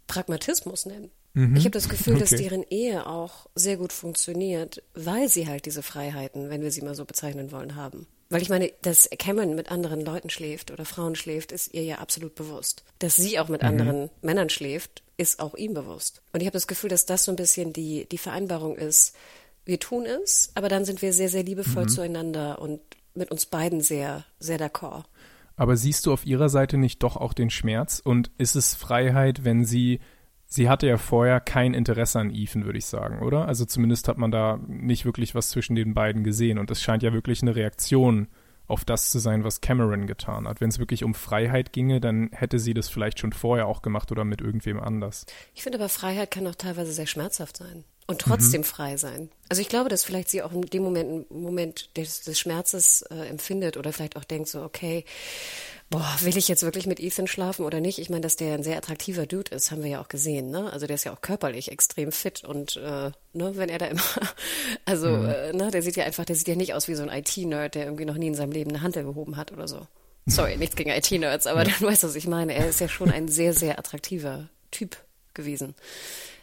[0.06, 1.10] Pragmatismus nennen.
[1.34, 1.56] Mhm.
[1.56, 2.20] Ich habe das Gefühl, okay.
[2.20, 6.82] dass deren Ehe auch sehr gut funktioniert, weil sie halt diese Freiheiten, wenn wir sie
[6.82, 8.06] mal so bezeichnen wollen, haben.
[8.30, 11.98] Weil ich meine, dass Cameron mit anderen Leuten schläft oder Frauen schläft, ist ihr ja
[11.98, 12.84] absolut bewusst.
[12.98, 13.68] Dass sie auch mit mhm.
[13.68, 16.22] anderen Männern schläft, ist auch ihm bewusst.
[16.32, 19.14] Und ich habe das Gefühl, dass das so ein bisschen die, die Vereinbarung ist.
[19.64, 21.88] Wir tun es, aber dann sind wir sehr, sehr liebevoll mhm.
[21.88, 22.80] zueinander und
[23.14, 25.04] mit uns beiden sehr, sehr d'accord.
[25.56, 28.00] Aber siehst du auf ihrer Seite nicht doch auch den Schmerz?
[28.04, 30.00] Und ist es Freiheit, wenn sie
[30.54, 33.46] sie hatte ja vorher kein Interesse an Ethan, würde ich sagen, oder?
[33.46, 37.02] Also zumindest hat man da nicht wirklich was zwischen den beiden gesehen und es scheint
[37.02, 38.28] ja wirklich eine Reaktion
[38.66, 40.60] auf das zu sein, was Cameron getan hat.
[40.60, 44.10] Wenn es wirklich um Freiheit ginge, dann hätte sie das vielleicht schon vorher auch gemacht
[44.10, 45.26] oder mit irgendwem anders.
[45.54, 48.66] Ich finde aber Freiheit kann auch teilweise sehr schmerzhaft sein und trotzdem mhm.
[48.66, 49.30] frei sein.
[49.48, 53.28] Also ich glaube, dass vielleicht sie auch in dem Moment, Moment des, des Schmerzes äh,
[53.28, 55.04] empfindet oder vielleicht auch denkt so, okay,
[55.90, 57.98] boah, will ich jetzt wirklich mit Ethan schlafen oder nicht?
[57.98, 60.72] Ich meine, dass der ein sehr attraktiver Dude ist, haben wir ja auch gesehen, ne?
[60.72, 64.02] Also der ist ja auch körperlich extrem fit und äh, ne, wenn er da immer,
[64.84, 65.28] also mhm.
[65.28, 67.74] äh, ne, der sieht ja einfach, der sieht ja nicht aus wie so ein IT-Nerd,
[67.74, 69.86] der irgendwie noch nie in seinem Leben eine Handel gehoben hat oder so.
[70.26, 71.72] Sorry, nichts gegen IT-Nerds, aber ja.
[71.78, 72.54] du weißt, was ich meine.
[72.54, 74.96] Er ist ja schon ein sehr, sehr attraktiver Typ
[75.34, 75.74] gewesen.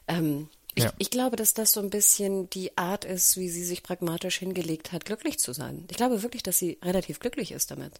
[0.07, 0.93] Ähm, ich, ja.
[0.97, 4.91] ich, glaube, dass das so ein bisschen die Art ist, wie sie sich pragmatisch hingelegt
[4.91, 5.85] hat, glücklich zu sein.
[5.89, 7.99] Ich glaube wirklich, dass sie relativ glücklich ist damit.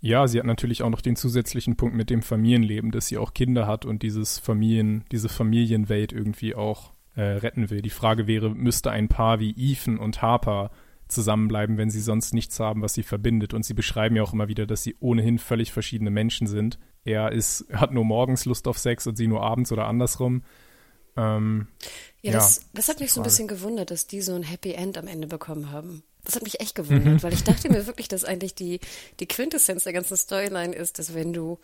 [0.00, 3.34] Ja, sie hat natürlich auch noch den zusätzlichen Punkt mit dem Familienleben, dass sie auch
[3.34, 7.82] Kinder hat und dieses Familien, diese Familienwelt irgendwie auch äh, retten will.
[7.82, 10.70] Die Frage wäre, müsste ein Paar wie Ethan und Harper
[11.08, 13.54] zusammenbleiben, wenn sie sonst nichts haben, was sie verbindet.
[13.54, 16.78] Und sie beschreiben ja auch immer wieder, dass sie ohnehin völlig verschiedene Menschen sind.
[17.04, 20.42] Er ist, hat nur morgens Lust auf Sex und sie nur abends oder andersrum.
[21.18, 21.66] Ähm,
[22.22, 24.72] ja, ja, das, das hat mich so ein bisschen gewundert, dass die so ein Happy
[24.72, 26.02] End am Ende bekommen haben.
[26.24, 27.22] Das hat mich echt gewundert, mhm.
[27.22, 28.80] weil ich dachte mir wirklich, dass eigentlich die,
[29.18, 31.58] die Quintessenz der ganzen Storyline ist, dass wenn du,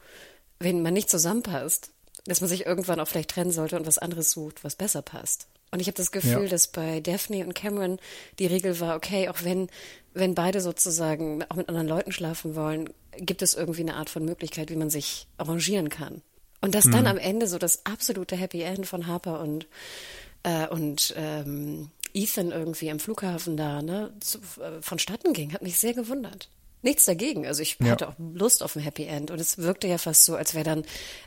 [0.58, 1.90] wenn man nicht zusammenpasst,
[2.26, 5.46] dass man sich irgendwann auch vielleicht trennen sollte und was anderes sucht, was besser passt.
[5.70, 6.48] Und ich habe das Gefühl, ja.
[6.48, 7.98] dass bei Daphne und Cameron
[8.38, 9.68] die Regel war, okay, auch wenn,
[10.14, 14.24] wenn beide sozusagen auch mit anderen Leuten schlafen wollen, gibt es irgendwie eine Art von
[14.24, 16.22] Möglichkeit, wie man sich arrangieren kann.
[16.64, 16.92] Und dass mhm.
[16.92, 19.66] dann am Ende so das absolute Happy End von Harper und,
[20.44, 25.79] äh, und ähm, Ethan irgendwie am Flughafen da ne, zu, äh, vonstatten ging, hat mich
[25.79, 26.48] sehr gewundert
[26.85, 27.47] nichts dagegen.
[27.47, 27.92] Also ich ja.
[27.92, 30.64] hatte auch Lust auf ein Happy End und es wirkte ja fast so, als wäre
[30.64, 30.85] dann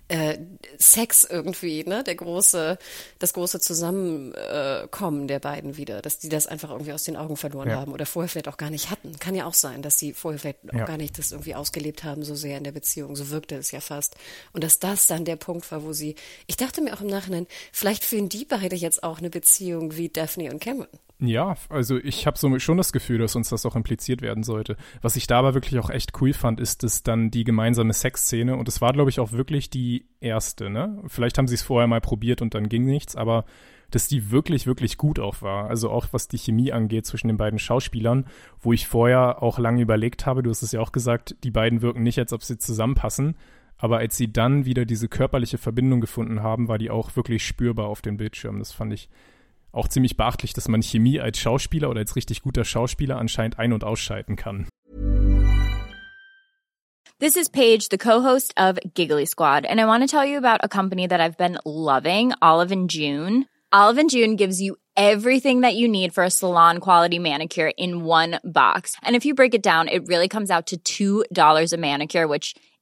[0.07, 0.37] äh,
[0.77, 2.77] Sex irgendwie, ne, der große,
[3.19, 7.69] das große Zusammenkommen der beiden wieder, dass die das einfach irgendwie aus den Augen verloren
[7.69, 7.75] ja.
[7.75, 9.19] haben oder vorher vielleicht auch gar nicht hatten.
[9.19, 10.83] Kann ja auch sein, dass sie vorher vielleicht ja.
[10.83, 13.15] auch gar nicht das irgendwie ausgelebt haben so sehr in der Beziehung.
[13.15, 14.15] So wirkte es ja fast.
[14.53, 16.15] Und dass das dann der Punkt war, wo sie,
[16.45, 20.09] ich dachte mir auch im Nachhinein, vielleicht führen die beide jetzt auch eine Beziehung wie
[20.09, 20.87] Daphne und Cameron.
[21.19, 24.77] Ja, also ich habe so schon das Gefühl, dass uns das auch impliziert werden sollte.
[25.01, 28.55] Was ich da aber wirklich auch echt cool fand, ist dass dann die gemeinsame Sexszene
[28.55, 31.01] und es war, glaube ich, auch wirklich die erste, ne?
[31.07, 33.45] Vielleicht haben sie es vorher mal probiert und dann ging nichts, aber
[33.89, 35.69] dass die wirklich, wirklich gut auch war.
[35.69, 38.25] Also auch was die Chemie angeht zwischen den beiden Schauspielern,
[38.59, 41.81] wo ich vorher auch lange überlegt habe, du hast es ja auch gesagt, die beiden
[41.81, 43.35] wirken nicht, als ob sie zusammenpassen.
[43.77, 47.87] Aber als sie dann wieder diese körperliche Verbindung gefunden haben, war die auch wirklich spürbar
[47.87, 48.59] auf den Bildschirmen.
[48.59, 49.09] Das fand ich
[49.77, 53.73] auch ziemlich beachtlich, dass man Chemie als Schauspieler oder als richtig guter Schauspieler anscheinend ein-
[53.73, 54.67] und ausschalten kann.
[57.19, 60.59] This is Paige, the co-host of Giggly Squad, and I want to tell you about
[60.61, 63.45] a company that I've been loving, Olive and June.
[63.71, 68.03] Olive and June gives you everything that you need for a salon quality manicure in
[68.03, 68.95] one box.
[69.03, 72.53] And if you break it down, it really comes out to $2 a manicure, which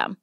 [0.00, 0.16] System.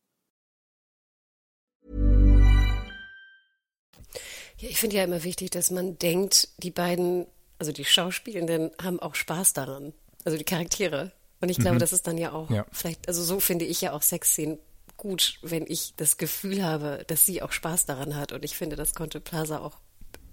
[4.60, 7.28] Ja, ich finde ja immer wichtig, dass man denkt, die beiden,
[7.60, 9.94] also die Schauspielenden, haben auch Spaß daran.
[10.26, 11.12] Also die Charaktere.
[11.40, 11.80] Und ich glaube, mhm.
[11.80, 12.66] das ist dann ja auch ja.
[12.72, 14.58] vielleicht, also so finde ich ja auch Sexszenen
[14.98, 18.32] gut, wenn ich das Gefühl habe, dass sie auch Spaß daran hat.
[18.32, 19.78] Und ich finde, das konnte Plaza auch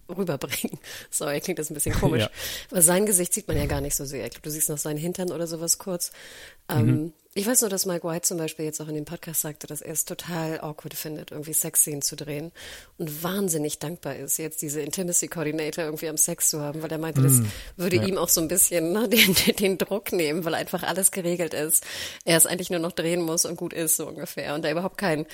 [0.08, 0.78] rüberbringen.
[1.10, 2.22] Sorry, klingt das ein bisschen komisch.
[2.22, 2.30] ja.
[2.70, 4.24] Aber sein Gesicht sieht man ja gar nicht so sehr.
[4.24, 6.12] Ich glaube, du siehst noch seinen Hintern oder sowas kurz.
[6.70, 7.12] Mhm.
[7.36, 9.80] Ich weiß nur, dass Mike White zum Beispiel jetzt auch in dem Podcast sagte, dass
[9.80, 12.52] er es total awkward findet, irgendwie Sexszenen zu drehen
[12.96, 16.98] und wahnsinnig dankbar ist, jetzt diese Intimacy Coordinator irgendwie am Sex zu haben, weil er
[16.98, 17.42] meinte, mm, das
[17.76, 18.04] würde ja.
[18.04, 21.84] ihm auch so ein bisschen ne, den, den Druck nehmen, weil einfach alles geregelt ist.
[22.24, 24.54] Er es eigentlich nur noch drehen muss und gut ist, so ungefähr.
[24.54, 25.26] Und da überhaupt kein,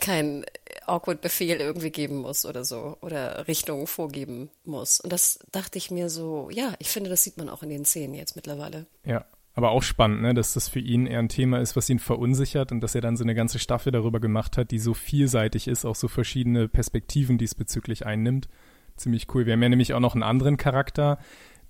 [0.00, 0.44] kein
[0.86, 5.00] awkward Befehl irgendwie geben muss oder so oder Richtungen vorgeben muss.
[5.00, 7.86] Und das dachte ich mir so, ja, ich finde, das sieht man auch in den
[7.86, 8.84] Szenen jetzt mittlerweile.
[9.06, 9.24] Ja,
[9.58, 12.70] aber auch spannend, ne, dass das für ihn eher ein Thema ist, was ihn verunsichert
[12.70, 15.84] und dass er dann so eine ganze Staffel darüber gemacht hat, die so vielseitig ist,
[15.84, 18.48] auch so verschiedene Perspektiven diesbezüglich einnimmt.
[18.94, 19.46] Ziemlich cool.
[19.46, 21.18] Wir haben ja nämlich auch noch einen anderen Charakter,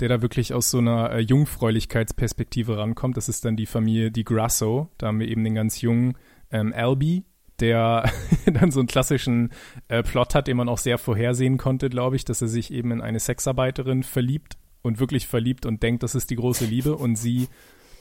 [0.00, 3.16] der da wirklich aus so einer äh, Jungfräulichkeitsperspektive rankommt.
[3.16, 4.90] Das ist dann die Familie Di Grasso.
[4.98, 6.18] Da haben wir eben den ganz jungen
[6.50, 7.24] ähm, Albie,
[7.58, 8.04] der
[8.52, 9.48] dann so einen klassischen
[9.88, 12.90] äh, Plot hat, den man auch sehr vorhersehen konnte, glaube ich, dass er sich eben
[12.90, 17.16] in eine Sexarbeiterin verliebt und wirklich verliebt und denkt, das ist die große Liebe und
[17.16, 17.48] sie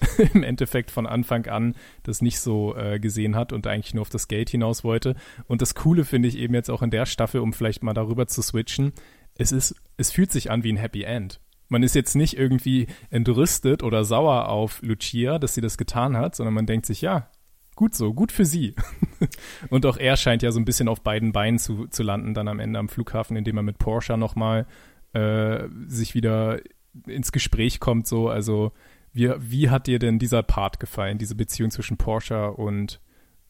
[0.33, 4.09] im Endeffekt von Anfang an das nicht so äh, gesehen hat und eigentlich nur auf
[4.09, 5.15] das Geld hinaus wollte.
[5.47, 8.27] Und das Coole finde ich eben jetzt auch in der Staffel, um vielleicht mal darüber
[8.27, 8.93] zu switchen,
[9.35, 11.39] es ist, es fühlt sich an wie ein Happy End.
[11.69, 16.35] Man ist jetzt nicht irgendwie entrüstet oder sauer auf Lucia, dass sie das getan hat,
[16.35, 17.29] sondern man denkt sich, ja,
[17.75, 18.73] gut so, gut für sie.
[19.69, 22.47] und auch er scheint ja so ein bisschen auf beiden Beinen zu, zu landen, dann
[22.47, 24.65] am Ende am Flughafen, indem er mit Porsche nochmal
[25.13, 26.59] äh, sich wieder
[27.05, 28.71] ins Gespräch kommt, so, also
[29.17, 33.01] wie, wie hat dir denn dieser Part gefallen, diese Beziehung zwischen Porsche und,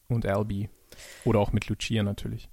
[0.08, 0.70] und Albie?
[1.24, 2.48] Oder auch mit Lucia natürlich.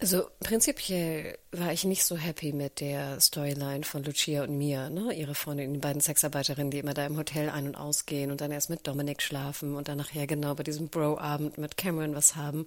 [0.00, 5.12] Also prinzipiell war ich nicht so happy mit der Storyline von Lucia und Mia, ne?
[5.12, 8.52] Ihre Freundin, die beiden Sexarbeiterinnen, die immer da im Hotel ein- und ausgehen und dann
[8.52, 12.66] erst mit Dominik schlafen und dann nachher genau bei diesem Bro-Abend mit Cameron was haben.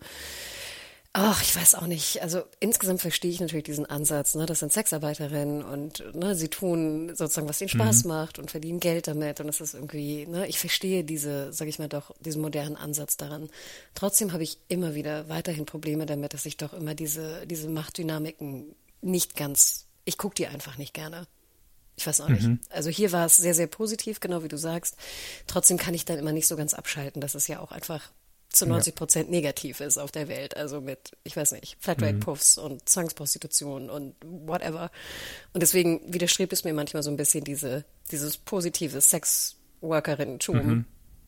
[1.13, 2.21] Ach, ich weiß auch nicht.
[2.21, 4.33] Also insgesamt verstehe ich natürlich diesen Ansatz.
[4.35, 4.45] Ne?
[4.45, 8.09] Das sind Sexarbeiterinnen und ne, sie tun sozusagen, was ihnen Spaß mhm.
[8.09, 9.41] macht und verdienen Geld damit.
[9.41, 13.17] Und es ist irgendwie, ne, ich verstehe diese, sag ich mal doch, diesen modernen Ansatz
[13.17, 13.49] daran.
[13.93, 18.73] Trotzdem habe ich immer wieder weiterhin Probleme damit, dass ich doch immer diese, diese Machtdynamiken
[19.01, 21.27] nicht ganz, ich gucke die einfach nicht gerne.
[21.97, 22.47] Ich weiß auch nicht.
[22.47, 22.61] Mhm.
[22.69, 24.95] Also hier war es sehr, sehr positiv, genau wie du sagst.
[25.45, 27.19] Trotzdem kann ich dann immer nicht so ganz abschalten.
[27.19, 28.11] Das ist ja auch einfach
[28.51, 29.31] zu 90 Prozent ja.
[29.31, 30.57] negativ ist auf der Welt.
[30.57, 32.63] Also mit, ich weiß nicht, Flatrate-Puffs mhm.
[32.63, 34.91] und Zwangsprostitution und whatever.
[35.53, 40.57] Und deswegen widerstrebt es mir manchmal so ein bisschen diese, dieses positive Sexworkerinnentum.
[40.57, 40.85] Mhm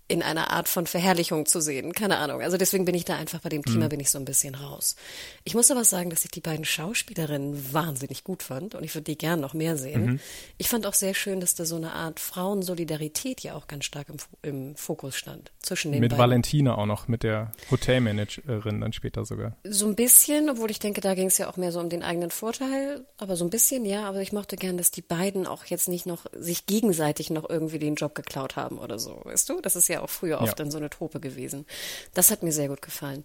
[0.08, 1.94] in einer Art von Verherrlichung zu sehen.
[1.94, 2.42] Keine Ahnung.
[2.42, 3.89] Also deswegen bin ich da einfach bei dem Thema mhm.
[3.89, 4.98] bin ich so ein bisschen raus.
[5.46, 9.06] Ich muss aber sagen, dass ich die beiden Schauspielerinnen wahnsinnig gut fand und ich würde
[9.06, 10.06] die gern noch mehr sehen.
[10.06, 10.20] Mhm.
[10.58, 14.10] Ich fand auch sehr schön, dass da so eine Art Frauensolidarität ja auch ganz stark
[14.10, 16.22] im, im Fokus stand zwischen den mit beiden.
[16.22, 19.56] Valentina auch noch, mit der Hotelmanagerin dann später sogar.
[19.63, 22.04] So ein bisschen, obwohl ich denke, da ging es ja auch mehr so um den
[22.04, 24.04] eigenen Vorteil, aber so ein bisschen ja.
[24.04, 27.80] Aber ich mochte gern, dass die beiden auch jetzt nicht noch sich gegenseitig noch irgendwie
[27.80, 29.62] den Job geklaut haben oder so, weißt du?
[29.62, 30.56] Das ist ja ja auch früher oft ja.
[30.56, 31.66] dann so eine Trope gewesen.
[32.13, 33.24] Das hat mir sehr gut gefallen.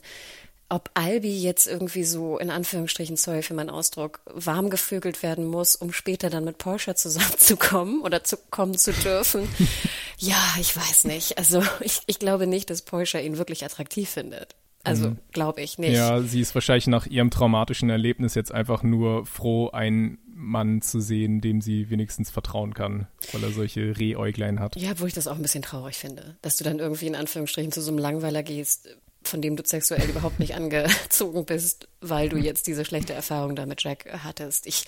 [0.70, 5.74] Ob Albi jetzt irgendwie so, in Anführungsstrichen, sorry für meinen Ausdruck, warm gevögelt werden muss,
[5.74, 9.48] um später dann mit Porsche zusammenzukommen oder zu kommen zu dürfen.
[10.18, 11.38] ja, ich weiß nicht.
[11.38, 14.56] Also ich, ich glaube nicht, dass Porsche ihn wirklich attraktiv findet.
[14.84, 15.18] Also mhm.
[15.32, 15.94] glaube ich nicht.
[15.96, 21.00] Ja, sie ist wahrscheinlich nach ihrem traumatischen Erlebnis jetzt einfach nur froh, einen Mann zu
[21.00, 24.76] sehen, dem sie wenigstens vertrauen kann, weil er solche Rehäuglein hat.
[24.76, 27.72] Ja, wo ich das auch ein bisschen traurig finde, dass du dann irgendwie in Anführungsstrichen
[27.72, 28.88] zu so einem Langweiler gehst,
[29.24, 33.66] von dem du sexuell überhaupt nicht angezogen bist, weil du jetzt diese schlechte Erfahrung da
[33.66, 34.66] mit Jack hattest.
[34.66, 34.84] Ich,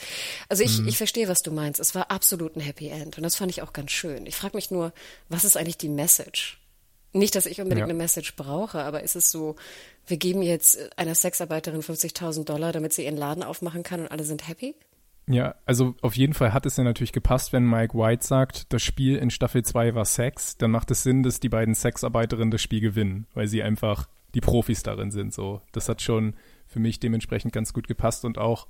[0.49, 0.89] also ich, mhm.
[0.89, 1.81] ich verstehe, was du meinst.
[1.81, 4.27] Es war absolut ein Happy End und das fand ich auch ganz schön.
[4.27, 4.93] Ich frage mich nur,
[5.29, 6.61] was ist eigentlich die Message?
[7.13, 7.85] Nicht, dass ich unbedingt ja.
[7.87, 9.57] eine Message brauche, aber ist es so,
[10.07, 14.23] wir geben jetzt einer Sexarbeiterin 50.000 Dollar, damit sie ihren Laden aufmachen kann und alle
[14.23, 14.77] sind happy?
[15.29, 18.83] Ja, also auf jeden Fall hat es ja natürlich gepasst, wenn Mike White sagt, das
[18.83, 22.63] Spiel in Staffel 2 war Sex, dann macht es Sinn, dass die beiden Sexarbeiterinnen das
[22.63, 25.63] Spiel gewinnen, weil sie einfach die Profis darin sind, so.
[25.73, 26.35] Das hat schon
[26.67, 28.67] für mich dementsprechend ganz gut gepasst und auch,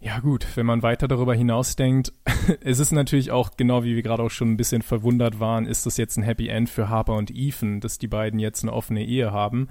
[0.00, 2.12] ja gut, wenn man weiter darüber hinausdenkt,
[2.62, 5.86] es ist natürlich auch, genau wie wir gerade auch schon ein bisschen verwundert waren, ist
[5.86, 9.04] das jetzt ein Happy End für Harper und Ethan, dass die beiden jetzt eine offene
[9.04, 9.68] Ehe haben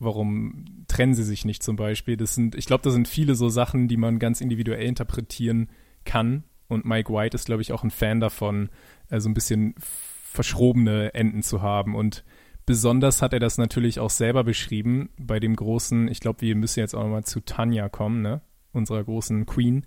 [0.00, 2.16] warum trennen sie sich nicht zum Beispiel?
[2.16, 5.68] Das sind, ich glaube, das sind viele so Sachen, die man ganz individuell interpretieren
[6.04, 6.44] kann.
[6.66, 8.70] Und Mike White ist, glaube ich, auch ein Fan davon,
[9.10, 11.94] äh, so ein bisschen verschrobene Enden zu haben.
[11.94, 12.24] Und
[12.66, 16.80] besonders hat er das natürlich auch selber beschrieben bei dem großen, ich glaube, wir müssen
[16.80, 18.40] jetzt auch nochmal zu Tanja kommen, ne?
[18.72, 19.84] Unserer großen Queen.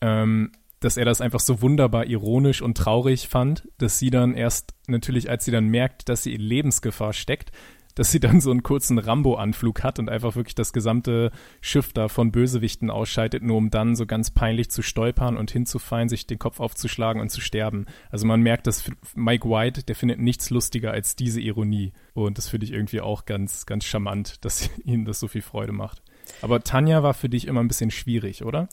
[0.00, 4.74] Ähm, dass er das einfach so wunderbar ironisch und traurig fand, dass sie dann erst
[4.88, 7.50] natürlich, als sie dann merkt, dass sie in Lebensgefahr steckt,
[7.96, 12.08] dass sie dann so einen kurzen Rambo-Anflug hat und einfach wirklich das gesamte Schiff da
[12.08, 16.38] von Bösewichten ausschaltet, nur um dann so ganz peinlich zu stolpern und hinzufallen, sich den
[16.38, 17.86] Kopf aufzuschlagen und zu sterben.
[18.10, 21.92] Also man merkt, dass Mike White, der findet nichts lustiger als diese Ironie.
[22.14, 25.72] Und das finde ich irgendwie auch ganz, ganz charmant, dass ihm das so viel Freude
[25.72, 26.02] macht.
[26.42, 28.68] Aber Tanja war für dich immer ein bisschen schwierig, oder?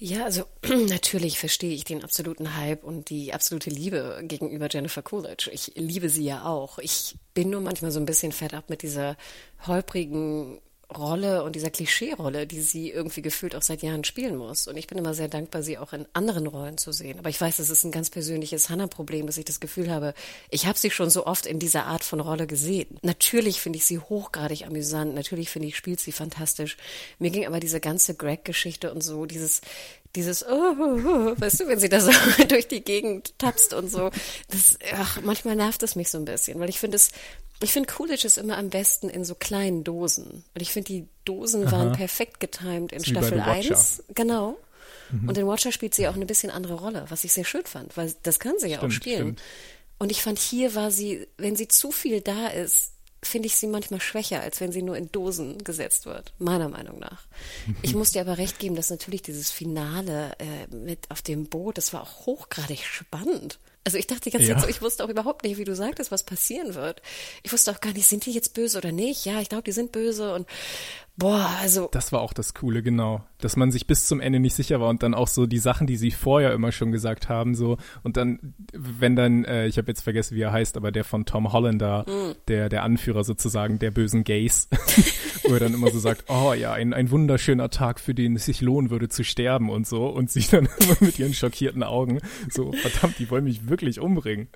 [0.00, 0.44] Ja, also
[0.88, 5.50] natürlich verstehe ich den absoluten Hype und die absolute Liebe gegenüber Jennifer Coolidge.
[5.52, 6.78] Ich liebe sie ja auch.
[6.78, 9.16] Ich bin nur manchmal so ein bisschen fett ab mit dieser
[9.66, 10.60] holprigen
[10.96, 14.66] Rolle und dieser Klischee-Rolle, die sie irgendwie gefühlt auch seit Jahren spielen muss.
[14.68, 17.18] Und ich bin immer sehr dankbar, sie auch in anderen Rollen zu sehen.
[17.18, 20.14] Aber ich weiß, das ist ein ganz persönliches Hannah-Problem, dass ich das Gefühl habe,
[20.50, 22.98] ich habe sie schon so oft in dieser Art von Rolle gesehen.
[23.02, 25.14] Natürlich finde ich sie hochgradig amüsant.
[25.14, 26.78] Natürlich finde ich, spielt sie fantastisch.
[27.18, 29.60] Mir ging aber diese ganze Greg-Geschichte und so, dieses,
[30.16, 32.10] dieses, oh, oh, oh, weißt du, wenn sie da so
[32.48, 34.10] durch die Gegend tapst und so,
[34.50, 37.10] das, ach, manchmal nervt es mich so ein bisschen, weil ich finde es
[37.60, 40.44] ich finde Coolidge ist immer am besten in so kleinen Dosen.
[40.54, 41.72] Und ich finde, die Dosen Aha.
[41.72, 44.04] waren perfekt getimed in Staffel 1.
[44.14, 44.58] Genau.
[45.10, 45.28] Mhm.
[45.28, 47.96] Und in Watcher spielt sie auch eine bisschen andere Rolle, was ich sehr schön fand,
[47.96, 49.18] weil das kann sie ja auch spielen.
[49.18, 49.42] Stimmt.
[49.98, 53.66] Und ich fand, hier war sie, wenn sie zu viel da ist, finde ich sie
[53.66, 57.26] manchmal schwächer, als wenn sie nur in Dosen gesetzt wird, meiner Meinung nach.
[57.82, 61.78] Ich muss dir aber recht geben, dass natürlich dieses Finale äh, mit auf dem Boot,
[61.78, 63.58] das war auch hochgradig spannend.
[63.88, 64.60] Also ich dachte ganze ja.
[64.60, 67.00] So, ich wusste auch überhaupt nicht, wie du sagtest, was passieren wird.
[67.42, 69.24] Ich wusste auch gar nicht, sind die jetzt böse oder nicht?
[69.24, 70.46] Ja, ich glaube, die sind böse und
[71.18, 71.88] boah, also.
[71.92, 73.24] Das war auch das Coole, genau.
[73.38, 75.86] Dass man sich bis zum Ende nicht sicher war und dann auch so die Sachen,
[75.86, 79.88] die sie vorher immer schon gesagt haben, so und dann, wenn dann, äh, ich habe
[79.88, 82.34] jetzt vergessen, wie er heißt, aber der von Tom Hollander, mhm.
[82.46, 84.68] der, der Anführer sozusagen der bösen Gays,
[85.44, 88.46] wo er dann immer so sagt, oh ja, ein, ein wunderschöner Tag, für den es
[88.46, 92.20] sich lohnen würde zu sterben und so und sie dann immer mit ihren schockierten Augen
[92.50, 94.48] so, verdammt, die wollen mich wirklich umbringen.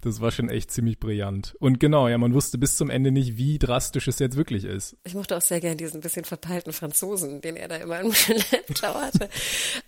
[0.00, 1.54] Das war schon echt ziemlich brillant.
[1.58, 4.96] Und genau, ja, man wusste bis zum Ende nicht, wie drastisch es jetzt wirklich ist.
[5.04, 8.94] Ich mochte auch sehr gern diesen bisschen verpeilten Franzosen, den er da immer im Schlepptau
[8.94, 9.28] hatte.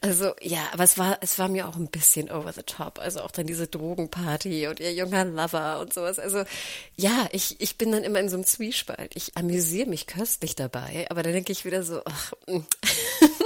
[0.01, 2.99] Also ja, aber es war, es war mir auch ein bisschen over the top.
[2.99, 6.19] Also auch dann diese Drogenparty und ihr junger Lover und sowas.
[6.19, 6.45] Also
[6.97, 9.13] ja, ich, ich bin dann immer in so einem Zwiespalt.
[9.15, 12.59] Ich amüsiere mich köstlich dabei, aber dann denke ich wieder so, ach, mm.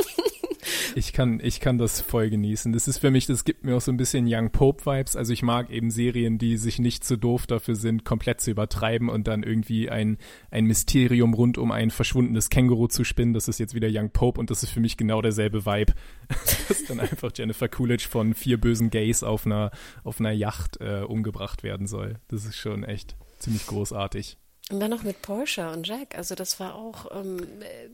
[0.94, 2.72] ich kann, ich kann das voll genießen.
[2.72, 5.16] Das ist für mich, das gibt mir auch so ein bisschen Young Pope Vibes.
[5.16, 9.08] Also ich mag eben Serien, die sich nicht zu doof dafür sind, komplett zu übertreiben
[9.08, 10.18] und dann irgendwie ein,
[10.50, 13.34] ein Mysterium rund um ein verschwundenes Känguru zu spinnen.
[13.34, 15.94] Das ist jetzt wieder Young Pope und das ist für mich genau derselbe Vibe.
[16.68, 19.70] Dass dann einfach Jennifer Coolidge von vier bösen Gays auf einer,
[20.04, 22.16] auf einer Yacht äh, umgebracht werden soll.
[22.28, 24.38] Das ist schon echt ziemlich großartig.
[24.70, 26.16] Und dann noch mit Porsche und Jack.
[26.16, 27.46] Also das war auch ähm,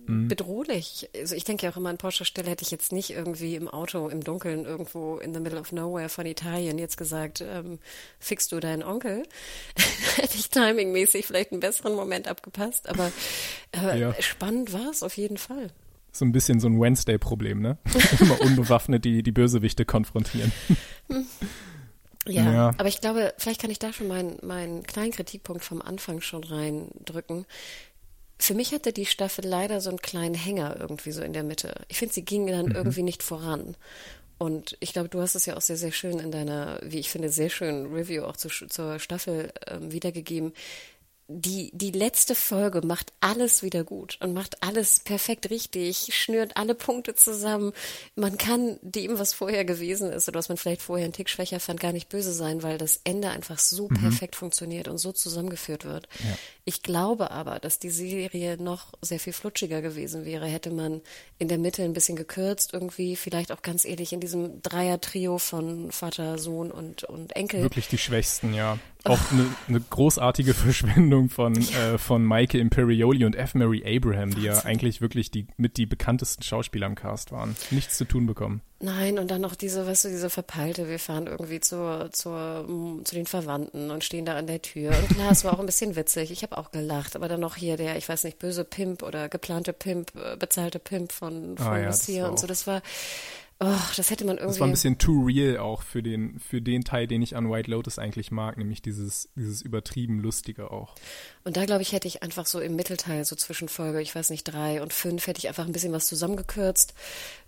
[0.06, 0.28] mhm.
[0.28, 1.08] bedrohlich.
[1.16, 3.68] Also ich denke ja auch immer an Porsche Stelle hätte ich jetzt nicht irgendwie im
[3.68, 7.78] Auto im Dunkeln irgendwo in the middle of nowhere von Italien jetzt gesagt, ähm,
[8.20, 9.22] fixst du deinen Onkel.
[10.16, 12.88] hätte ich timingmäßig vielleicht einen besseren Moment abgepasst.
[12.88, 13.10] Aber
[13.72, 14.14] äh, ja.
[14.20, 15.70] spannend war es auf jeden Fall.
[16.12, 17.78] So ein bisschen so ein Wednesday-Problem, ne?
[18.20, 20.52] Immer unbewaffnet die, die Bösewichte konfrontieren.
[22.28, 25.82] Ja, ja, aber ich glaube, vielleicht kann ich da schon meinen, meinen kleinen Kritikpunkt vom
[25.82, 27.46] Anfang schon reindrücken.
[28.38, 31.74] Für mich hatte die Staffel leider so einen kleinen Hänger irgendwie so in der Mitte.
[31.88, 32.74] Ich finde, sie ging dann mhm.
[32.74, 33.76] irgendwie nicht voran.
[34.38, 37.10] Und ich glaube, du hast es ja auch sehr, sehr schön in deiner, wie ich
[37.10, 40.52] finde, sehr schönen Review auch zu, zur Staffel ähm, wiedergegeben
[41.30, 46.74] die, die letzte Folge macht alles wieder gut und macht alles perfekt richtig, schnürt alle
[46.74, 47.74] Punkte zusammen.
[48.16, 51.60] Man kann dem, was vorher gewesen ist oder was man vielleicht vorher einen Tick schwächer
[51.60, 54.00] fand, gar nicht böse sein, weil das Ende einfach so mhm.
[54.00, 56.08] perfekt funktioniert und so zusammengeführt wird.
[56.20, 56.38] Ja.
[56.64, 61.02] Ich glaube aber, dass die Serie noch sehr viel flutschiger gewesen wäre, hätte man
[61.38, 65.92] in der Mitte ein bisschen gekürzt, irgendwie vielleicht auch ganz ehrlich in diesem Dreier-Trio von
[65.92, 67.62] Vater, Sohn und, und Enkel.
[67.62, 68.78] Wirklich die Schwächsten, ja.
[69.04, 73.54] Auch eine, eine großartige Verschwendung von, äh, von Maike Imperioli und F.
[73.54, 77.56] Mary Abraham, die ja eigentlich wirklich die, mit die bekanntesten Schauspieler im Cast waren.
[77.70, 78.60] Nichts zu tun bekommen.
[78.80, 82.64] Nein, und dann noch diese, weißt du, diese verpeilte, wir fahren irgendwie zur, zur,
[83.02, 84.90] zu den Verwandten und stehen da an der Tür.
[84.96, 86.30] Und klar, es war auch ein bisschen witzig.
[86.30, 89.28] Ich habe auch gelacht, aber dann noch hier der, ich weiß nicht, böse Pimp oder
[89.28, 92.46] geplante Pimp, äh, bezahlte Pimp von, von ah, ja, Lucia und so.
[92.46, 92.82] Das war,
[93.60, 94.52] Oh, das hätte man irgendwie.
[94.52, 97.50] Das war ein bisschen too real auch für den, für den Teil, den ich an
[97.50, 100.94] White Lotus eigentlich mag, nämlich dieses, dieses übertrieben Lustige auch.
[101.42, 104.30] Und da glaube ich, hätte ich einfach so im Mittelteil, so zwischen Folge, ich weiß
[104.30, 106.94] nicht, drei und fünf, hätte ich einfach ein bisschen was zusammengekürzt,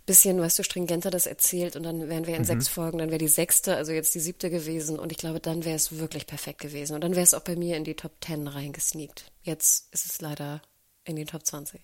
[0.05, 2.47] bisschen, weißt du, stringenter das erzählt und dann wären wir in mhm.
[2.47, 5.63] sechs Folgen, dann wäre die sechste, also jetzt die siebte gewesen und ich glaube, dann
[5.63, 8.19] wäre es wirklich perfekt gewesen und dann wäre es auch bei mir in die Top
[8.19, 9.31] Ten reingesneakt.
[9.43, 10.61] Jetzt ist es leider
[11.05, 11.79] in die Top 20.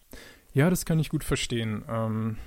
[0.53, 1.85] Ja, das kann ich gut verstehen.
[1.87, 2.37] Ähm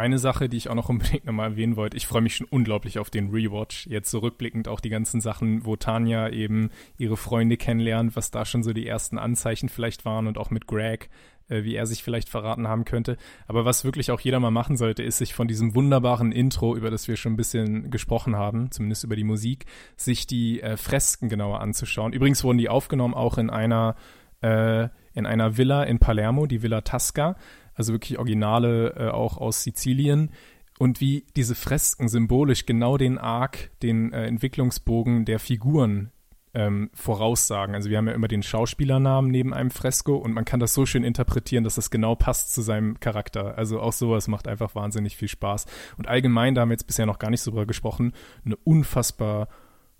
[0.00, 2.98] eine Sache, die ich auch noch unbedingt nochmal erwähnen wollte, ich freue mich schon unglaublich
[2.98, 3.86] auf den Rewatch.
[3.86, 8.62] Jetzt zurückblickend auch die ganzen Sachen, wo Tanja eben ihre Freunde kennenlernt, was da schon
[8.62, 11.10] so die ersten Anzeichen vielleicht waren und auch mit Greg,
[11.48, 13.16] äh, wie er sich vielleicht verraten haben könnte.
[13.46, 16.90] Aber was wirklich auch jeder mal machen sollte, ist sich von diesem wunderbaren Intro, über
[16.90, 21.28] das wir schon ein bisschen gesprochen haben, zumindest über die Musik, sich die äh, Fresken
[21.28, 22.12] genauer anzuschauen.
[22.12, 23.96] Übrigens wurden die aufgenommen auch in einer
[24.40, 27.36] äh, in einer Villa in Palermo, die Villa Tasca
[27.80, 30.30] also wirklich Originale äh, auch aus Sizilien.
[30.78, 36.10] Und wie diese Fresken symbolisch genau den Arc, den äh, Entwicklungsbogen der Figuren
[36.52, 37.74] ähm, voraussagen.
[37.74, 40.86] Also wir haben ja immer den Schauspielernamen neben einem Fresko und man kann das so
[40.86, 43.56] schön interpretieren, dass das genau passt zu seinem Charakter.
[43.56, 45.66] Also auch sowas macht einfach wahnsinnig viel Spaß.
[45.96, 48.12] Und allgemein, da haben wir jetzt bisher noch gar nicht so drüber gesprochen,
[48.44, 49.48] eine unfassbar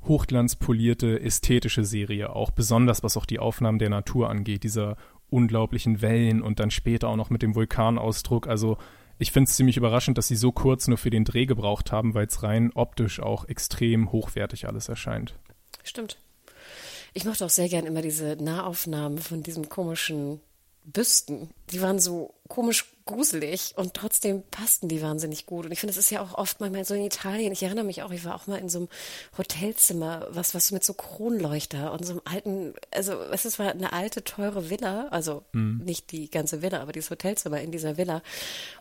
[0.04, 4.64] hochglanzpolierte, ästhetische Serie, auch besonders was auch die Aufnahmen der Natur angeht.
[4.64, 4.96] Dieser
[5.30, 8.46] unglaublichen Wellen und dann später auch noch mit dem Vulkanausdruck.
[8.46, 8.78] Also
[9.18, 12.14] ich finde es ziemlich überraschend, dass sie so kurz nur für den Dreh gebraucht haben,
[12.14, 15.34] weil es rein optisch auch extrem hochwertig alles erscheint.
[15.82, 16.18] Stimmt.
[17.12, 20.40] Ich mochte auch sehr gern immer diese Nahaufnahmen von diesem komischen
[20.84, 21.50] Büsten.
[21.70, 25.66] Die waren so komisch gruselig und trotzdem passten die wahnsinnig gut.
[25.66, 27.52] Und ich finde, es ist ja auch oft manchmal so in Italien.
[27.52, 28.88] Ich erinnere mich auch, ich war auch mal in so einem
[29.36, 34.22] Hotelzimmer, was, was mit so Kronleuchter und so einem alten, also es war eine alte,
[34.22, 35.82] teure Villa, also mhm.
[35.84, 38.22] nicht die ganze Villa, aber dieses Hotelzimmer in dieser Villa.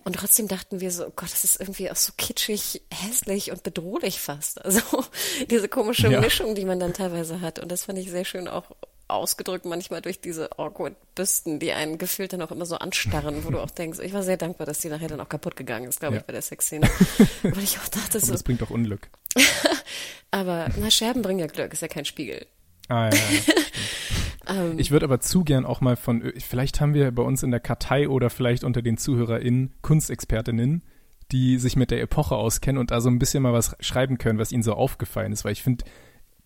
[0.04, 3.64] Und trotzdem dachten wir so, oh Gott, das ist irgendwie auch so kitschig, hässlich und
[3.64, 4.64] bedrohlich fast.
[4.64, 4.82] Also
[5.50, 6.20] diese komische ja.
[6.20, 7.60] Mischung, die man dann teilweise hat.
[7.60, 8.66] Und das fand ich sehr schön auch
[9.10, 13.50] ausgedrückt manchmal durch diese awkward Büsten, die einen gefühlt dann auch immer so anstarren, wo
[13.50, 16.00] du auch denkst, ich war sehr dankbar, dass die nachher dann auch kaputt gegangen ist,
[16.00, 16.22] glaube ja.
[16.22, 16.88] ich, bei der Sexszene.
[17.44, 18.32] Weil ich auch dachte Aber so.
[18.32, 19.10] das bringt doch Unglück.
[20.32, 22.46] aber, na, Scherben bringen ja Glück, ist ja kein Spiegel.
[22.88, 23.18] Ah, ja,
[24.48, 24.80] ja ähm.
[24.80, 27.60] ich würde aber zu gern auch mal von, vielleicht haben wir bei uns in der
[27.60, 30.84] Kartei oder vielleicht unter den ZuhörerInnen Kunstexpertinnen,
[31.32, 34.40] die sich mit der Epoche auskennen und da so ein bisschen mal was schreiben können,
[34.40, 35.86] was ihnen so aufgefallen ist, weil ich finde,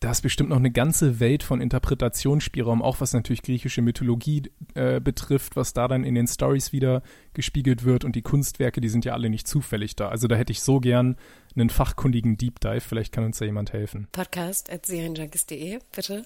[0.04, 4.44] da ist bestimmt noch eine ganze Welt von Interpretationsspielraum, auch was natürlich griechische Mythologie
[4.74, 8.90] äh, betrifft, was da dann in den Stories wieder gespiegelt wird und die Kunstwerke, die
[8.90, 10.10] sind ja alle nicht zufällig da.
[10.10, 11.16] Also da hätte ich so gern
[11.56, 12.82] einen fachkundigen Deep Dive.
[12.82, 14.08] Vielleicht kann uns da jemand helfen.
[14.12, 16.26] Podcast at serienjunkies.de, bitte.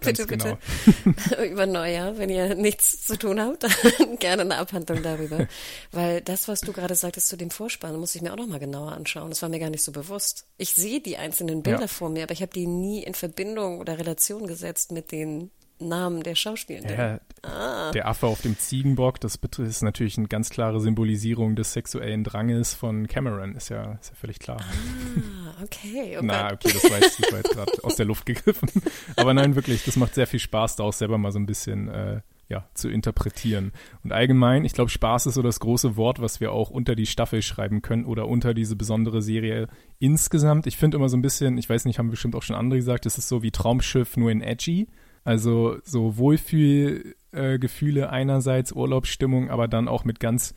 [0.00, 0.58] bitte, genau.
[1.04, 1.44] bitte.
[1.50, 3.66] Über Neujahr, wenn ihr nichts zu tun habt,
[4.18, 5.46] gerne eine Abhandlung darüber.
[5.92, 8.92] Weil das, was du gerade sagtest zu dem Vorspann, muss ich mir auch nochmal genauer
[8.92, 9.30] anschauen.
[9.30, 10.46] Das war mir gar nicht so bewusst.
[10.56, 11.88] Ich sehe die einzelnen Bilder ja.
[11.88, 15.50] vor mir, aber ich habe die nie in Verbindung oder Relation gesetzt mit den
[15.80, 16.90] Namen der Schauspieler.
[16.90, 17.92] Ja, ah.
[17.92, 22.74] Der Affe auf dem Ziegenbock, das ist natürlich eine ganz klare Symbolisierung des sexuellen Dranges
[22.74, 24.60] von Cameron, ist ja, ist ja völlig klar.
[24.60, 26.16] Ah, okay.
[26.18, 28.68] Oh Na, okay, das war jetzt, jetzt gerade aus der Luft gegriffen.
[29.16, 31.88] Aber nein, wirklich, das macht sehr viel Spaß, da auch selber mal so ein bisschen
[31.88, 33.72] äh, ja, zu interpretieren.
[34.02, 37.06] Und allgemein, ich glaube, Spaß ist so das große Wort, was wir auch unter die
[37.06, 39.68] Staffel schreiben können oder unter diese besondere Serie
[39.98, 40.66] insgesamt.
[40.66, 43.06] Ich finde immer so ein bisschen, ich weiß nicht, haben bestimmt auch schon andere gesagt,
[43.06, 44.88] es ist so wie Traumschiff nur in edgy.
[45.24, 50.54] Also so Wohlfühlgefühle äh, einerseits, Urlaubsstimmung, aber dann auch mit ganz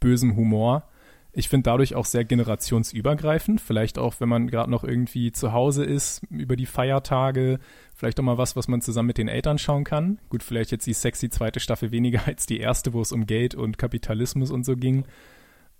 [0.00, 0.88] bösem Humor.
[1.36, 3.60] Ich finde dadurch auch sehr generationsübergreifend.
[3.60, 7.58] Vielleicht auch, wenn man gerade noch irgendwie zu Hause ist, über die Feiertage,
[7.92, 10.20] vielleicht auch mal was, was man zusammen mit den Eltern schauen kann.
[10.28, 13.56] Gut, vielleicht jetzt die sexy zweite Staffel weniger als die erste, wo es um Geld
[13.56, 15.06] und Kapitalismus und so ging.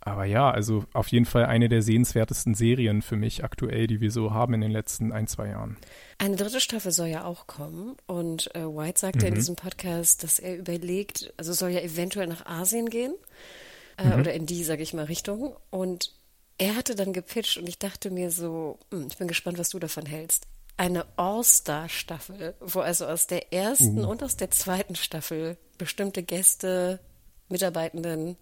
[0.04, 4.10] Aber ja, also auf jeden Fall eine der sehenswertesten Serien für mich aktuell, die wir
[4.10, 5.78] so haben in den letzten ein, zwei Jahren.
[6.18, 9.26] Eine dritte Staffel soll ja auch kommen und äh, White sagte mhm.
[9.28, 13.14] in diesem Podcast, dass er überlegt, also soll ja eventuell nach Asien gehen
[13.96, 14.20] äh, mhm.
[14.20, 15.56] oder in die, sage ich mal, Richtung.
[15.70, 16.12] Und
[16.58, 19.78] er hatte dann gepitcht und ich dachte mir so, hm, ich bin gespannt, was du
[19.78, 20.46] davon hältst.
[20.76, 24.10] Eine All-Star-Staffel, wo also aus der ersten uh.
[24.10, 27.00] und aus der zweiten Staffel bestimmte Gäste,
[27.48, 28.36] Mitarbeitenden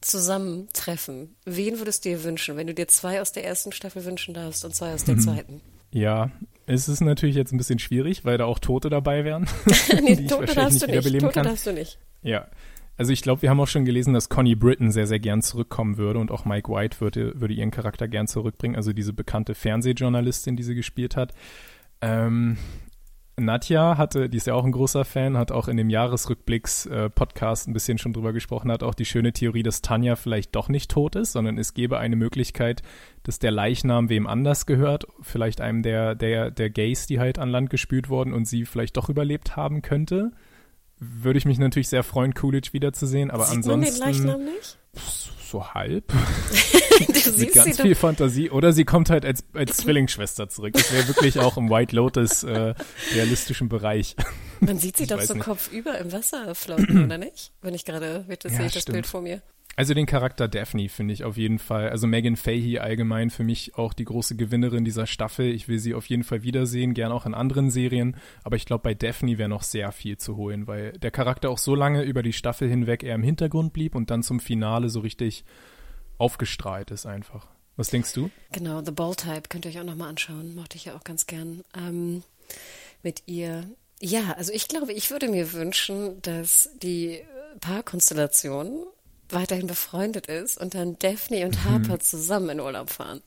[0.00, 1.36] zusammentreffen.
[1.44, 4.64] Wen würdest du dir wünschen, wenn du dir zwei aus der ersten Staffel wünschen darfst
[4.64, 5.20] und zwei aus der mhm.
[5.20, 5.60] zweiten?
[5.92, 6.30] Ja,
[6.66, 9.48] es ist natürlich jetzt ein bisschen schwierig, weil da auch Tote dabei wären.
[10.02, 11.20] nee, Tote darfst du nicht.
[11.20, 11.44] Tote kann.
[11.44, 11.98] darfst du nicht.
[12.22, 12.46] Ja.
[12.96, 15.96] Also ich glaube, wir haben auch schon gelesen, dass Connie Britton sehr, sehr gern zurückkommen
[15.96, 20.54] würde und auch Mike White würde, würde ihren Charakter gern zurückbringen, also diese bekannte Fernsehjournalistin,
[20.54, 21.32] die sie gespielt hat.
[22.02, 22.58] Ähm,
[23.44, 27.70] Nadja hatte, die ist ja auch ein großer Fan, hat auch in dem Jahresrückblicks-Podcast äh,
[27.70, 30.90] ein bisschen schon drüber gesprochen, hat auch die schöne Theorie, dass Tanja vielleicht doch nicht
[30.90, 32.82] tot ist, sondern es gäbe eine Möglichkeit,
[33.22, 37.50] dass der Leichnam wem anders gehört, vielleicht einem der, der, der Gays, die halt an
[37.50, 40.32] Land gespült wurden und sie vielleicht doch überlebt haben könnte.
[40.98, 43.98] Würde ich mich natürlich sehr freuen, Coolidge wiederzusehen, aber Sieht ansonsten.
[43.98, 44.78] Man den Leichnam nicht?
[45.50, 46.12] So halb.
[47.36, 48.50] Mit ganz viel Fantasie.
[48.50, 50.74] Oder sie kommt halt als, als Zwillingsschwester zurück.
[50.74, 52.74] Das wäre wirklich auch im White Lotus äh,
[53.14, 54.16] realistischen Bereich.
[54.60, 55.44] Man sieht sie ich doch so nicht.
[55.44, 57.52] kopfüber im Wasser floaten, oder nicht?
[57.62, 59.40] Wenn ich gerade, bitte ja, sehe ich das Bild vor mir.
[59.76, 61.88] Also den Charakter Daphne finde ich auf jeden Fall.
[61.88, 65.46] Also Megan Fahey allgemein für mich auch die große Gewinnerin dieser Staffel.
[65.54, 68.16] Ich will sie auf jeden Fall wiedersehen, gern auch in anderen Serien.
[68.42, 71.58] Aber ich glaube, bei Daphne wäre noch sehr viel zu holen, weil der Charakter auch
[71.58, 75.00] so lange über die Staffel hinweg eher im Hintergrund blieb und dann zum Finale so
[75.00, 75.44] richtig
[76.18, 77.46] aufgestrahlt ist einfach.
[77.76, 78.30] Was denkst du?
[78.52, 80.54] Genau, The Ball Type könnt ihr euch auch nochmal anschauen.
[80.54, 81.62] Mochte ich ja auch ganz gern.
[81.74, 82.22] Ähm,
[83.02, 83.64] mit ihr.
[84.00, 87.22] Ja, also ich glaube, ich würde mir wünschen, dass die
[87.60, 88.84] Paarkonstellation
[89.32, 91.70] weiterhin befreundet ist und dann Daphne und mhm.
[91.70, 92.00] Harper mhm.
[92.00, 93.22] zusammen in Urlaub fahren.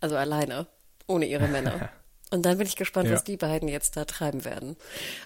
[0.00, 0.66] Also alleine,
[1.06, 1.90] ohne ihre Männer.
[2.32, 3.14] Und dann bin ich gespannt, ja.
[3.14, 4.76] was die beiden jetzt da treiben werden.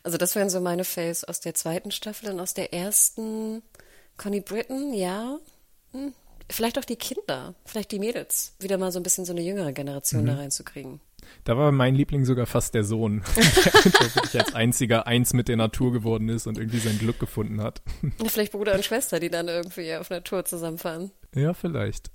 [0.03, 3.63] Also das wären so meine Faves aus der zweiten Staffel und aus der ersten
[4.19, 5.39] Connie Britton, ja.
[5.93, 6.13] Hm.
[6.51, 9.73] Vielleicht auch die Kinder, vielleicht die Mädels, wieder mal so ein bisschen so eine jüngere
[9.73, 10.27] Generation mhm.
[10.27, 11.01] da reinzukriegen.
[11.45, 15.57] Da war mein Liebling sogar fast der Sohn, der wirklich als einziger eins mit der
[15.57, 17.83] Natur geworden ist und irgendwie sein Glück gefunden hat.
[18.27, 21.11] Vielleicht Bruder und Schwester, die dann irgendwie auf Natur zusammenfahren.
[21.35, 22.11] Ja, vielleicht.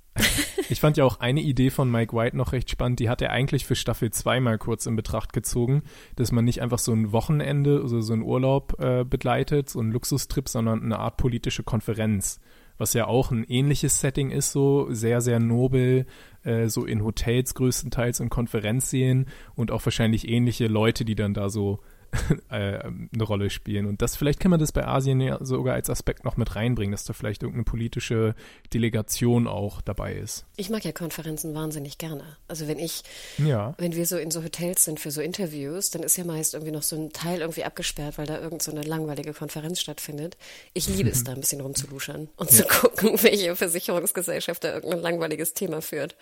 [0.68, 3.00] Ich fand ja auch eine Idee von Mike White noch recht spannend.
[3.00, 5.82] Die hat er eigentlich für Staffel 2 mal kurz in Betracht gezogen,
[6.16, 9.92] dass man nicht einfach so ein Wochenende, also so einen Urlaub äh, begleitet, so einen
[9.92, 12.40] Luxustrip, sondern eine Art politische Konferenz
[12.78, 16.06] was ja auch ein ähnliches Setting ist, so sehr, sehr nobel,
[16.44, 21.48] äh, so in Hotels größtenteils und Konferenzsälen und auch wahrscheinlich ähnliche Leute, die dann da
[21.48, 21.80] so
[22.48, 23.86] eine Rolle spielen.
[23.86, 26.92] Und das vielleicht kann man das bei Asien ja sogar als Aspekt noch mit reinbringen,
[26.92, 28.34] dass da vielleicht irgendeine politische
[28.72, 30.44] Delegation auch dabei ist.
[30.56, 32.24] Ich mag ja Konferenzen wahnsinnig gerne.
[32.48, 33.02] Also wenn ich,
[33.38, 33.74] ja.
[33.78, 36.72] wenn wir so in so Hotels sind für so Interviews, dann ist ja meist irgendwie
[36.72, 40.36] noch so ein Teil irgendwie abgesperrt, weil da irgend so eine langweilige Konferenz stattfindet.
[40.74, 42.56] Ich liebe es da ein bisschen rumzuluschern und ja.
[42.56, 46.16] zu gucken, welche Versicherungsgesellschaft da irgendein langweiliges Thema führt.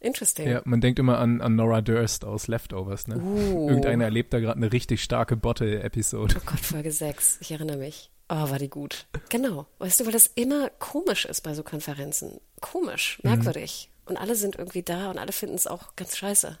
[0.00, 0.48] Interesting.
[0.48, 3.16] Ja, man denkt immer an, an Nora Durst aus Leftovers, ne?
[3.16, 3.68] Uh.
[3.68, 6.36] Irgendeiner erlebt da gerade eine richtig starke Bottle-Episode.
[6.38, 7.38] Oh Gott, Folge 6.
[7.42, 8.10] Ich erinnere mich.
[8.30, 9.06] Oh, war die gut.
[9.28, 9.66] Genau.
[9.78, 12.40] Weißt du, weil das immer komisch ist bei so Konferenzen.
[12.60, 13.90] Komisch, merkwürdig.
[13.90, 14.10] Mhm.
[14.10, 16.56] Und alle sind irgendwie da und alle finden es auch ganz scheiße.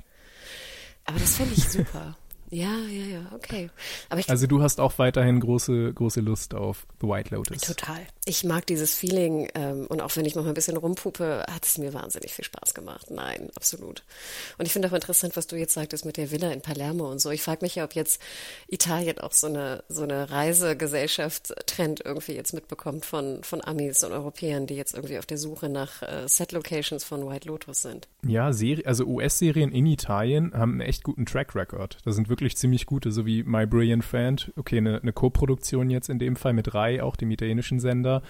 [1.06, 2.16] Aber das fände ich super.
[2.50, 3.70] Ja, ja, ja, okay.
[4.08, 7.60] Aber ich, also du hast auch weiterhin große, große Lust auf The White Lotus.
[7.62, 8.00] Total.
[8.24, 11.64] Ich mag dieses Feeling ähm, und auch wenn ich noch mal ein bisschen rumpuppe, hat
[11.64, 13.10] es mir wahnsinnig viel Spaß gemacht.
[13.10, 14.02] Nein, absolut.
[14.58, 17.20] Und ich finde auch interessant, was du jetzt sagtest mit der Villa in Palermo und
[17.20, 17.30] so.
[17.30, 18.20] Ich frage mich ja, ob jetzt
[18.66, 24.66] Italien auch so eine so eine Reisegesellschaft-Trend irgendwie jetzt mitbekommt von von Amis und Europäern,
[24.66, 28.08] die jetzt irgendwie auf der Suche nach äh, Set-Locations von White Lotus sind.
[28.26, 31.98] Ja, Serie, also US-Serien in Italien haben einen echt guten Track Record.
[32.04, 34.52] Da sind wirklich ziemlich gute, so wie My Brilliant Friend.
[34.56, 38.22] Okay, eine, eine Co-Produktion jetzt in dem Fall mit Rai, auch dem italienischen Sender.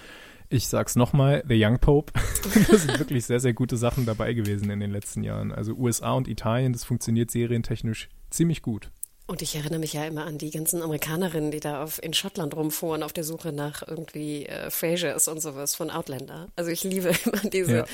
[0.49, 2.11] Ich sag's nochmal, The Young Pope.
[2.69, 5.51] da sind wirklich sehr, sehr gute Sachen dabei gewesen in den letzten Jahren.
[5.51, 8.91] Also USA und Italien, das funktioniert serientechnisch ziemlich gut.
[9.31, 12.53] Und ich erinnere mich ja immer an die ganzen Amerikanerinnen, die da auf, in Schottland
[12.53, 16.49] rumfuhren auf der Suche nach irgendwie äh, Frasers und sowas von Outlander.
[16.57, 17.85] Also ich liebe immer diese, ja.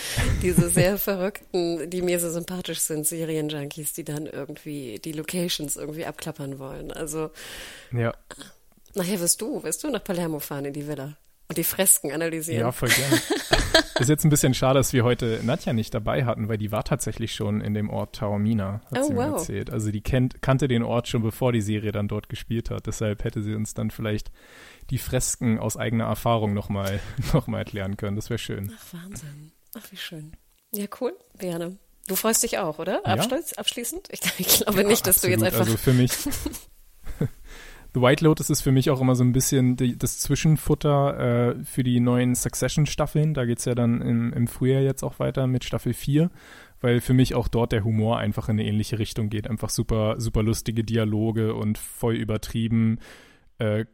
[0.41, 6.07] diese sehr verrückten, die mir so sympathisch sind, Serienjunkies, die dann irgendwie die Locations irgendwie
[6.07, 6.91] abklappern wollen.
[6.91, 7.29] Also
[7.91, 8.15] ja.
[8.95, 11.17] nachher wirst du, wirst du nach Palermo fahren in die Villa
[11.49, 12.61] und die Fresken analysieren.
[12.61, 13.21] Ja, voll gerne.
[13.99, 16.83] Ist jetzt ein bisschen schade, dass wir heute Nadja nicht dabei hatten, weil die war
[16.83, 19.39] tatsächlich schon in dem Ort Taormina, hat oh, sie mir wow.
[19.39, 19.69] erzählt.
[19.69, 22.87] Also die kennt, kannte den Ort schon, bevor die Serie dann dort gespielt hat.
[22.87, 24.31] Deshalb hätte sie uns dann vielleicht
[24.89, 26.99] die Fresken aus eigener Erfahrung nochmal
[27.33, 28.15] noch mal erklären können.
[28.15, 28.71] Das wäre schön.
[28.77, 29.51] Ach, Wahnsinn.
[29.77, 30.33] Ach, wie schön.
[30.73, 31.15] Ja, cool.
[31.37, 31.77] Gerne.
[32.07, 33.05] Du freust dich auch, oder?
[33.05, 33.57] Abschluss, ja.
[33.57, 34.07] Abschließend?
[34.11, 35.41] Ich, ich glaube ja, nicht, dass absolut.
[35.41, 35.65] du jetzt einfach.
[35.65, 36.11] Also für mich.
[37.93, 41.63] The White Lotus ist für mich auch immer so ein bisschen die, das Zwischenfutter äh,
[41.63, 43.33] für die neuen Succession-Staffeln.
[43.33, 46.29] Da geht es ja dann im, im Frühjahr jetzt auch weiter mit Staffel 4,
[46.81, 49.49] weil für mich auch dort der Humor einfach in eine ähnliche Richtung geht.
[49.49, 52.99] Einfach super, super lustige Dialoge und voll übertrieben.
[53.57, 53.85] Äh,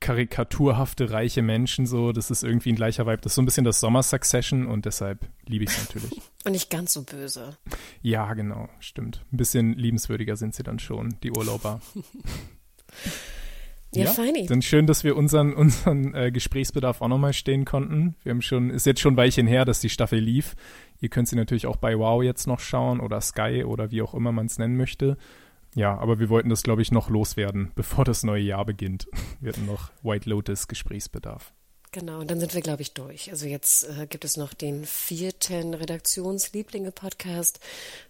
[0.00, 3.18] karikaturhafte, reiche Menschen so, das ist irgendwie ein gleicher Vibe.
[3.18, 6.20] Das ist so ein bisschen das Sommer-Succession und deshalb liebe ich es natürlich.
[6.46, 7.58] Und nicht ganz so böse.
[8.00, 9.26] Ja, genau, stimmt.
[9.30, 11.82] Ein bisschen liebenswürdiger sind sie dann schon, die Urlauber.
[13.92, 14.46] Ja, ja feini.
[14.46, 18.14] Dann schön, dass wir unseren, unseren äh, Gesprächsbedarf auch nochmal stehen konnten.
[18.22, 20.54] Wir haben schon, ist jetzt schon ein Weilchen her, dass die Staffel lief.
[21.00, 24.14] Ihr könnt sie natürlich auch bei Wow jetzt noch schauen oder Sky oder wie auch
[24.14, 25.16] immer man es nennen möchte.
[25.74, 29.08] Ja, aber wir wollten das, glaube ich, noch loswerden, bevor das neue Jahr beginnt.
[29.40, 31.52] Wir hatten noch White Lotus Gesprächsbedarf.
[31.92, 33.32] Genau, und dann sind wir, glaube ich, durch.
[33.32, 37.58] Also jetzt äh, gibt es noch den vierten Redaktionslieblinge-Podcast,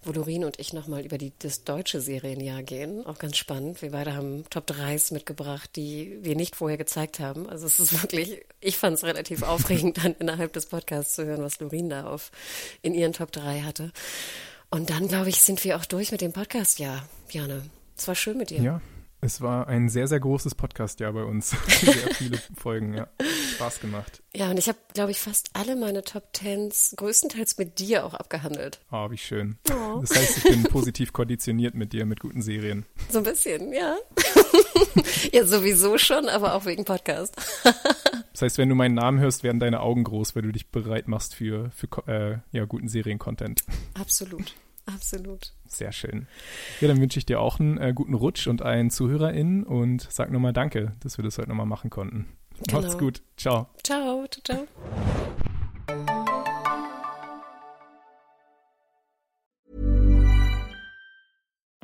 [0.03, 3.07] wo Dorin und ich nochmal über die, das deutsche Serienjahr gehen.
[3.07, 3.81] Auch ganz spannend.
[3.81, 7.49] Wir beide haben Top 3s mitgebracht, die wir nicht vorher gezeigt haben.
[7.49, 11.43] Also es ist wirklich, ich fand es relativ aufregend, dann innerhalb des Podcasts zu hören,
[11.43, 12.33] was Dorin da auf
[12.83, 13.93] in ihren Top 3 hatte.
[14.69, 17.63] Und dann, glaube ich, sind wir auch durch mit dem Podcast-Jahr, Björne.
[17.97, 18.61] Es war schön mit dir.
[18.61, 18.81] Ja,
[19.23, 21.51] es war ein sehr, sehr großes Podcast-Jahr bei uns.
[21.81, 23.09] sehr viele Folgen, ja.
[23.55, 24.23] Spaß gemacht.
[24.35, 28.15] Ja, und ich habe, glaube ich, fast alle meine Top Tens größtenteils mit dir auch
[28.15, 28.81] abgehandelt.
[28.91, 29.59] Oh, wie schön.
[29.71, 30.01] Oh.
[30.01, 32.87] Das heißt, ich bin positiv konditioniert mit dir, mit guten Serien.
[33.11, 33.97] So ein bisschen, ja.
[35.33, 37.37] ja, sowieso schon, aber auch wegen Podcast.
[38.33, 41.09] das heißt, wenn du meinen Namen hörst, werden deine Augen groß, weil du dich bereit
[41.09, 43.65] machst für, für äh, ja, guten Serien-Content.
[43.95, 44.55] Absolut.
[44.87, 45.53] Absolut.
[45.67, 46.27] Sehr schön.
[46.81, 50.31] Ja, dann wünsche ich dir auch einen äh, guten Rutsch und allen ZuhörerInnen und sag
[50.31, 52.27] nochmal Danke, dass wir das heute nochmal machen konnten.
[52.67, 52.81] Genau.
[52.81, 53.23] Macht's gut.
[53.37, 53.69] Ciao.
[53.83, 54.67] Ciao, ciao, ciao.